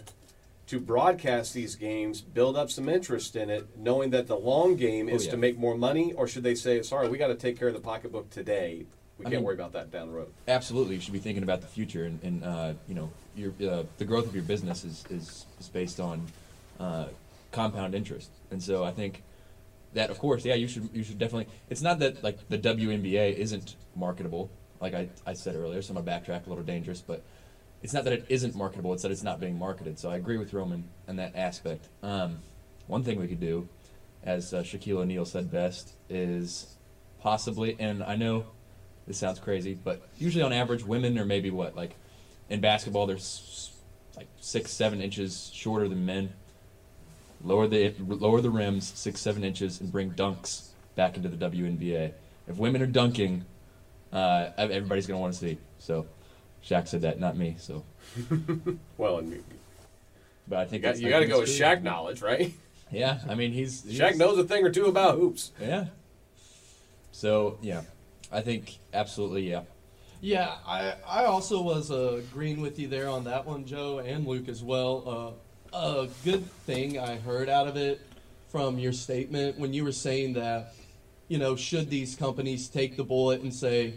to 0.70 0.78
broadcast 0.78 1.52
these 1.52 1.74
games, 1.74 2.20
build 2.20 2.56
up 2.56 2.70
some 2.70 2.88
interest 2.88 3.34
in 3.34 3.50
it, 3.50 3.66
knowing 3.76 4.10
that 4.10 4.28
the 4.28 4.36
long 4.36 4.76
game 4.76 5.08
Oh, 5.10 5.14
is 5.16 5.24
yeah. 5.24 5.32
to 5.32 5.36
make 5.36 5.58
more 5.58 5.76
money, 5.76 6.12
or 6.12 6.28
should 6.28 6.44
they 6.44 6.54
say, 6.54 6.80
sorry, 6.82 7.08
we 7.08 7.18
got 7.18 7.26
to 7.26 7.34
take 7.34 7.58
care 7.58 7.66
of 7.66 7.74
the 7.74 7.80
pocketbook 7.80 8.30
today, 8.30 8.86
we 9.18 9.26
I 9.26 9.30
can't 9.30 9.40
mean- 9.40 9.44
worry 9.46 9.54
about 9.56 9.72
that 9.72 9.90
down 9.90 10.06
the 10.06 10.14
road. 10.14 10.32
Absolutely, 10.46 10.94
you 10.94 11.00
should 11.00 11.12
be 11.12 11.18
thinking 11.18 11.42
about 11.42 11.60
the 11.60 11.66
future, 11.66 12.04
and, 12.04 12.22
and 12.22 12.44
uh, 12.44 12.72
you 12.86 12.94
know, 12.94 13.10
your 13.34 13.52
uh, 13.68 13.82
the 13.98 14.04
growth 14.04 14.26
of 14.26 14.34
your 14.34 14.44
business 14.44 14.84
is 14.84 15.04
is, 15.10 15.44
is 15.58 15.68
based 15.68 15.98
on 15.98 16.24
uh, 16.78 17.06
compound 17.50 17.96
interest, 17.96 18.30
and 18.52 18.62
so 18.62 18.84
I 18.84 18.92
think 18.92 19.24
that, 19.94 20.08
of 20.08 20.20
course, 20.20 20.44
yeah, 20.44 20.54
you 20.54 20.68
should 20.68 20.88
you 20.94 21.02
should 21.02 21.18
definitely. 21.18 21.52
It's 21.68 21.82
not 21.82 21.98
that 21.98 22.22
like 22.22 22.48
the 22.48 22.58
WNBA 22.58 23.34
isn't 23.34 23.74
marketable, 23.96 24.48
like 24.80 24.94
I, 24.94 25.08
I 25.26 25.32
said 25.32 25.56
earlier, 25.56 25.82
so 25.82 25.94
I'm 25.96 26.04
gonna 26.04 26.20
backtrack 26.20 26.46
a 26.46 26.48
little 26.48 26.62
dangerous, 26.64 27.00
but 27.00 27.22
it's 27.82 27.92
not 27.92 28.04
that 28.04 28.12
it 28.12 28.26
isn't 28.28 28.54
marketable; 28.54 28.92
it's 28.92 29.02
that 29.02 29.10
it's 29.10 29.22
not 29.22 29.40
being 29.40 29.58
marketed. 29.58 29.98
So 29.98 30.10
I 30.10 30.16
agree 30.16 30.36
with 30.38 30.52
Roman 30.52 30.84
in 31.08 31.16
that 31.16 31.36
aspect. 31.36 31.88
Um, 32.02 32.38
one 32.86 33.02
thing 33.04 33.18
we 33.20 33.28
could 33.28 33.40
do, 33.40 33.68
as 34.22 34.52
uh, 34.52 34.62
Shaquille 34.62 34.98
O'Neal 34.98 35.24
said 35.24 35.50
best, 35.50 35.92
is 36.08 36.74
possibly, 37.20 37.76
and 37.78 38.02
I 38.02 38.16
know 38.16 38.46
this 39.06 39.18
sounds 39.18 39.38
crazy, 39.38 39.74
but 39.74 40.02
usually 40.18 40.42
on 40.42 40.52
average, 40.52 40.84
women 40.84 41.18
are 41.18 41.24
maybe 41.24 41.50
what 41.50 41.74
like 41.74 41.94
in 42.48 42.60
basketball 42.60 43.06
they're 43.06 43.16
s- 43.16 43.72
like 44.16 44.28
six 44.40 44.72
seven 44.72 45.00
inches 45.00 45.50
shorter 45.54 45.88
than 45.88 46.04
men. 46.04 46.32
Lower 47.42 47.66
the 47.66 47.94
lower 48.06 48.40
the 48.42 48.50
rims 48.50 48.92
six 48.94 49.20
seven 49.20 49.44
inches 49.44 49.80
and 49.80 49.90
bring 49.90 50.10
dunks 50.10 50.68
back 50.94 51.16
into 51.16 51.28
the 51.28 51.36
WNBA. 51.50 52.12
If 52.48 52.56
women 52.56 52.82
are 52.82 52.86
dunking, 52.86 53.44
uh, 54.12 54.50
everybody's 54.58 55.06
gonna 55.06 55.20
want 55.20 55.32
to 55.32 55.38
see. 55.38 55.58
So, 55.78 56.06
Shaq 56.64 56.88
said 56.88 57.02
that, 57.02 57.18
not 57.18 57.36
me. 57.36 57.56
So, 57.58 57.84
Well, 58.98 59.18
and 59.18 59.32
you, 59.32 59.44
but 60.48 60.58
I 60.58 60.64
think 60.66 60.82
got, 60.82 60.98
you 60.98 61.08
got 61.08 61.20
to 61.20 61.26
go 61.26 61.40
with 61.40 61.48
it's 61.48 61.56
true. 61.56 61.66
Shaq 61.66 61.82
knowledge, 61.82 62.22
right? 62.22 62.52
Yeah, 62.90 63.20
I 63.28 63.34
mean 63.34 63.52
he's, 63.60 63.82
Shaq 63.82 64.16
knows 64.16 64.38
a 64.38 64.44
thing 64.44 64.64
or 64.64 64.70
two 64.70 64.86
about 64.86 65.16
hoops. 65.16 65.52
Yeah. 65.60 65.86
So 67.12 67.58
yeah, 67.62 67.82
I 68.32 68.40
think 68.40 68.78
absolutely 68.92 69.50
yeah. 69.50 69.62
Yeah, 70.22 70.54
I 70.66 70.94
I 71.06 71.24
also 71.24 71.62
was 71.62 71.90
uh, 71.90 72.16
agreeing 72.18 72.60
with 72.60 72.78
you 72.78 72.88
there 72.88 73.08
on 73.08 73.24
that 73.24 73.46
one, 73.46 73.64
Joe 73.64 74.00
and 74.00 74.26
Luke 74.26 74.48
as 74.48 74.62
well. 74.62 75.36
Uh, 75.72 75.76
a 75.76 76.08
good 76.24 76.50
thing 76.66 76.98
I 76.98 77.16
heard 77.16 77.48
out 77.48 77.68
of 77.68 77.76
it 77.76 78.00
from 78.48 78.78
your 78.78 78.92
statement 78.92 79.58
when 79.58 79.72
you 79.72 79.84
were 79.84 79.92
saying 79.92 80.32
that, 80.34 80.74
you 81.28 81.38
know, 81.38 81.54
should 81.54 81.88
these 81.88 82.16
companies 82.16 82.68
take 82.68 82.96
the 82.96 83.04
bullet 83.04 83.42
and 83.42 83.54
say, 83.54 83.94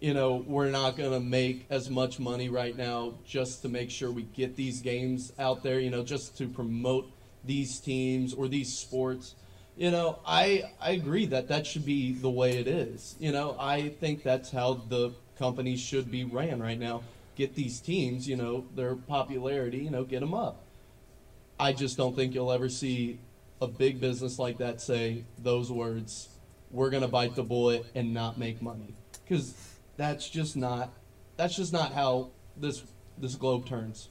you 0.00 0.14
know, 0.14 0.44
we're 0.46 0.70
not 0.70 0.96
going 0.96 1.10
to 1.12 1.20
make 1.20 1.66
as 1.70 1.90
much 1.90 2.20
money 2.20 2.48
right 2.48 2.76
now 2.76 3.14
just 3.26 3.62
to 3.62 3.68
make 3.68 3.90
sure 3.90 4.10
we 4.10 4.22
get 4.22 4.54
these 4.54 4.80
games 4.80 5.32
out 5.38 5.62
there, 5.62 5.80
you 5.80 5.90
know, 5.90 6.04
just 6.04 6.38
to 6.38 6.46
promote 6.48 7.10
these 7.44 7.80
teams 7.80 8.32
or 8.32 8.46
these 8.46 8.72
sports. 8.72 9.34
You 9.76 9.90
know, 9.90 10.18
I 10.26 10.64
I 10.80 10.92
agree 10.92 11.26
that 11.26 11.48
that 11.48 11.66
should 11.66 11.84
be 11.84 12.12
the 12.12 12.30
way 12.30 12.58
it 12.58 12.66
is. 12.66 13.16
You 13.18 13.32
know, 13.32 13.56
I 13.58 13.88
think 13.88 14.22
that's 14.22 14.50
how 14.50 14.74
the 14.74 15.12
company 15.38 15.76
should 15.76 16.10
be 16.10 16.24
ran 16.24 16.60
right 16.60 16.78
now. 16.78 17.02
Get 17.36 17.54
these 17.54 17.80
teams, 17.80 18.28
you 18.28 18.36
know, 18.36 18.66
their 18.74 18.96
popularity, 18.96 19.78
you 19.78 19.90
know, 19.90 20.04
get 20.04 20.20
them 20.20 20.34
up. 20.34 20.62
I 21.60 21.72
just 21.72 21.96
don't 21.96 22.14
think 22.14 22.34
you'll 22.34 22.52
ever 22.52 22.68
see 22.68 23.18
a 23.60 23.66
big 23.66 24.00
business 24.00 24.38
like 24.38 24.58
that 24.58 24.80
say 24.80 25.24
those 25.38 25.70
words, 25.70 26.28
we're 26.70 26.90
going 26.90 27.02
to 27.02 27.08
bite 27.08 27.34
the 27.34 27.42
bullet 27.42 27.84
and 27.94 28.14
not 28.14 28.38
make 28.38 28.62
money. 28.62 28.94
Cuz 29.28 29.54
that's 29.98 30.26
just 30.30 30.56
not 30.56 30.94
that's 31.36 31.54
just 31.54 31.74
not 31.74 31.92
how 31.92 32.30
this 32.56 32.82
this 33.18 33.34
globe 33.34 33.66
turns. 33.66 34.08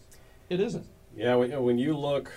It 0.49 0.59
isn't. 0.59 0.85
Yeah, 1.15 1.35
when, 1.35 1.63
when 1.63 1.79
you 1.79 1.97
look, 1.97 2.31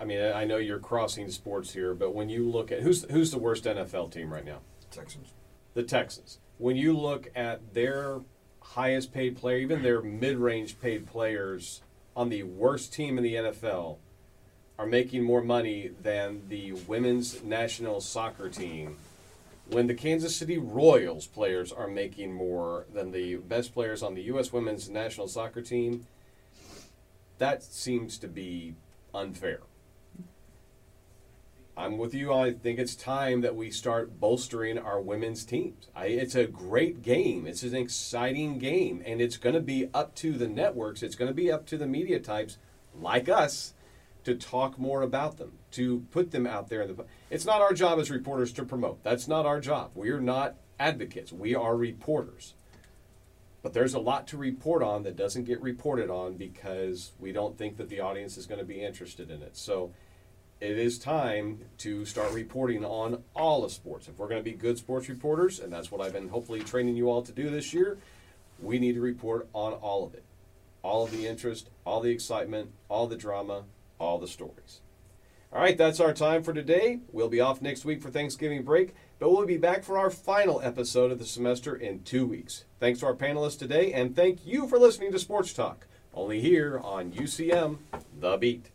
I 0.00 0.04
mean, 0.04 0.20
I 0.22 0.44
know 0.44 0.58
you're 0.58 0.78
crossing 0.78 1.28
sports 1.30 1.72
here, 1.72 1.94
but 1.94 2.14
when 2.14 2.28
you 2.28 2.48
look 2.48 2.70
at 2.70 2.82
who's 2.82 3.04
who's 3.10 3.32
the 3.32 3.38
worst 3.38 3.64
NFL 3.64 4.12
team 4.12 4.32
right 4.32 4.44
now? 4.44 4.58
Texans. 4.92 5.32
The 5.74 5.82
Texans. 5.82 6.38
When 6.58 6.76
you 6.76 6.96
look 6.96 7.30
at 7.34 7.74
their 7.74 8.20
highest 8.60 9.12
paid 9.12 9.36
player, 9.36 9.58
even 9.58 9.82
their 9.82 10.02
mid-range 10.02 10.80
paid 10.80 11.06
players 11.06 11.80
on 12.14 12.28
the 12.28 12.42
worst 12.42 12.92
team 12.92 13.16
in 13.16 13.24
the 13.24 13.34
NFL 13.34 13.96
are 14.78 14.86
making 14.86 15.22
more 15.22 15.42
money 15.42 15.90
than 16.02 16.42
the 16.48 16.72
women's 16.72 17.42
national 17.42 18.00
soccer 18.00 18.48
team. 18.48 18.96
When 19.70 19.86
the 19.86 19.94
Kansas 19.94 20.34
City 20.34 20.58
Royals 20.58 21.28
players 21.28 21.70
are 21.70 21.86
making 21.86 22.32
more 22.32 22.86
than 22.92 23.12
the 23.12 23.36
best 23.36 23.72
players 23.72 24.02
on 24.02 24.14
the 24.14 24.22
U.S. 24.22 24.52
women's 24.52 24.88
national 24.90 25.28
soccer 25.28 25.62
team, 25.62 26.08
that 27.38 27.62
seems 27.62 28.18
to 28.18 28.26
be 28.26 28.74
unfair. 29.14 29.60
I'm 31.76 31.98
with 31.98 32.14
you. 32.14 32.34
I 32.34 32.52
think 32.52 32.80
it's 32.80 32.96
time 32.96 33.42
that 33.42 33.54
we 33.54 33.70
start 33.70 34.18
bolstering 34.18 34.76
our 34.76 35.00
women's 35.00 35.44
teams. 35.44 35.88
I, 35.94 36.06
it's 36.06 36.34
a 36.34 36.46
great 36.46 37.00
game. 37.02 37.46
It's 37.46 37.62
an 37.62 37.76
exciting 37.76 38.58
game, 38.58 39.02
and 39.06 39.20
it's 39.20 39.36
going 39.36 39.54
to 39.54 39.60
be 39.60 39.88
up 39.94 40.16
to 40.16 40.32
the 40.32 40.48
networks. 40.48 41.02
It's 41.04 41.14
going 41.14 41.30
to 41.30 41.34
be 41.34 41.50
up 41.50 41.64
to 41.66 41.78
the 41.78 41.86
media 41.86 42.18
types 42.18 42.58
like 43.00 43.28
us 43.28 43.72
to 44.24 44.34
talk 44.34 44.78
more 44.78 45.02
about 45.02 45.38
them, 45.38 45.52
to 45.72 46.00
put 46.10 46.30
them 46.30 46.46
out 46.46 46.68
there. 46.68 46.86
The, 46.86 47.04
it's 47.30 47.44
not 47.44 47.60
our 47.60 47.72
job 47.72 47.98
as 47.98 48.10
reporters 48.10 48.52
to 48.54 48.64
promote. 48.64 49.02
That's 49.02 49.28
not 49.28 49.46
our 49.46 49.60
job. 49.60 49.92
We 49.94 50.10
are 50.10 50.20
not 50.20 50.56
advocates. 50.78 51.32
We 51.32 51.54
are 51.54 51.76
reporters. 51.76 52.54
But 53.62 53.74
there's 53.74 53.94
a 53.94 54.00
lot 54.00 54.26
to 54.28 54.36
report 54.38 54.82
on 54.82 55.02
that 55.02 55.16
doesn't 55.16 55.44
get 55.44 55.60
reported 55.60 56.08
on 56.08 56.34
because 56.34 57.12
we 57.18 57.32
don't 57.32 57.58
think 57.58 57.76
that 57.76 57.90
the 57.90 58.00
audience 58.00 58.38
is 58.38 58.46
going 58.46 58.60
to 58.60 58.64
be 58.64 58.82
interested 58.82 59.30
in 59.30 59.42
it. 59.42 59.56
So 59.56 59.92
it 60.60 60.78
is 60.78 60.98
time 60.98 61.60
to 61.78 62.04
start 62.04 62.32
reporting 62.32 62.84
on 62.84 63.22
all 63.34 63.64
of 63.64 63.72
sports. 63.72 64.08
If 64.08 64.18
we're 64.18 64.28
going 64.28 64.42
to 64.42 64.50
be 64.50 64.56
good 64.56 64.78
sports 64.78 65.08
reporters, 65.08 65.58
and 65.58 65.72
that's 65.72 65.90
what 65.90 66.00
I've 66.00 66.12
been 66.12 66.28
hopefully 66.28 66.60
training 66.60 66.96
you 66.96 67.10
all 67.10 67.22
to 67.22 67.32
do 67.32 67.50
this 67.50 67.74
year, 67.74 67.98
we 68.60 68.78
need 68.78 68.94
to 68.94 69.00
report 69.00 69.48
on 69.52 69.72
all 69.74 70.06
of 70.06 70.14
it. 70.14 70.24
All 70.82 71.04
of 71.04 71.10
the 71.10 71.26
interest, 71.26 71.68
all 71.84 72.00
the 72.00 72.10
excitement, 72.10 72.72
all 72.88 73.06
the 73.06 73.16
drama, 73.16 73.64
all 74.00 74.18
the 74.18 74.26
stories. 74.26 74.80
All 75.52 75.60
right, 75.60 75.76
that's 75.76 76.00
our 76.00 76.12
time 76.12 76.42
for 76.42 76.52
today. 76.52 77.00
We'll 77.12 77.28
be 77.28 77.40
off 77.40 77.60
next 77.60 77.84
week 77.84 78.00
for 78.00 78.10
Thanksgiving 78.10 78.62
break, 78.62 78.94
but 79.18 79.30
we'll 79.30 79.46
be 79.46 79.56
back 79.56 79.82
for 79.82 79.98
our 79.98 80.10
final 80.10 80.60
episode 80.62 81.10
of 81.10 81.18
the 81.18 81.26
semester 81.26 81.74
in 81.74 82.02
two 82.04 82.26
weeks. 82.26 82.64
Thanks 82.78 83.00
to 83.00 83.06
our 83.06 83.14
panelists 83.14 83.58
today, 83.58 83.92
and 83.92 84.14
thank 84.14 84.46
you 84.46 84.68
for 84.68 84.78
listening 84.78 85.10
to 85.12 85.18
Sports 85.18 85.52
Talk, 85.52 85.86
only 86.14 86.40
here 86.40 86.80
on 86.82 87.12
UCM 87.12 87.78
The 88.20 88.36
Beat. 88.36 88.70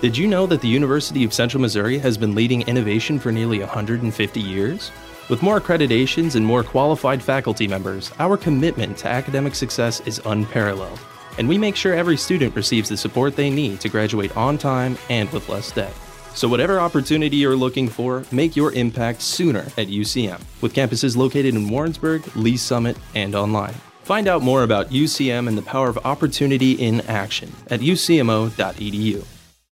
Did 0.00 0.16
you 0.16 0.26
know 0.26 0.46
that 0.46 0.62
the 0.62 0.68
University 0.68 1.22
of 1.22 1.34
Central 1.34 1.60
Missouri 1.60 1.98
has 1.98 2.16
been 2.16 2.34
leading 2.34 2.62
innovation 2.62 3.18
for 3.18 3.30
nearly 3.30 3.60
150 3.60 4.40
years? 4.40 4.90
With 5.28 5.42
more 5.42 5.60
accreditations 5.60 6.36
and 6.36 6.46
more 6.46 6.62
qualified 6.62 7.22
faculty 7.22 7.66
members, 7.66 8.10
our 8.18 8.36
commitment 8.36 8.96
to 8.98 9.08
academic 9.08 9.54
success 9.54 10.00
is 10.06 10.20
unparalleled, 10.24 10.98
and 11.38 11.48
we 11.48 11.58
make 11.58 11.76
sure 11.76 11.94
every 11.94 12.16
student 12.16 12.54
receives 12.54 12.88
the 12.88 12.96
support 12.96 13.36
they 13.36 13.50
need 13.50 13.80
to 13.80 13.88
graduate 13.88 14.36
on 14.36 14.58
time 14.58 14.98
and 15.10 15.30
with 15.32 15.48
less 15.48 15.70
debt. 15.72 15.92
So, 16.34 16.48
whatever 16.48 16.80
opportunity 16.80 17.36
you're 17.38 17.56
looking 17.56 17.88
for, 17.88 18.24
make 18.30 18.56
your 18.56 18.72
impact 18.72 19.22
sooner 19.22 19.60
at 19.78 19.88
UCM, 19.88 20.40
with 20.60 20.74
campuses 20.74 21.16
located 21.16 21.54
in 21.54 21.70
Warrensburg, 21.70 22.36
Lee's 22.36 22.60
Summit, 22.60 22.98
and 23.14 23.34
online. 23.34 23.74
Find 24.02 24.28
out 24.28 24.42
more 24.42 24.62
about 24.62 24.90
UCM 24.90 25.48
and 25.48 25.56
the 25.56 25.62
power 25.62 25.88
of 25.88 25.98
opportunity 26.04 26.72
in 26.72 27.00
action 27.02 27.52
at 27.70 27.80
ucmo.edu. 27.80 29.24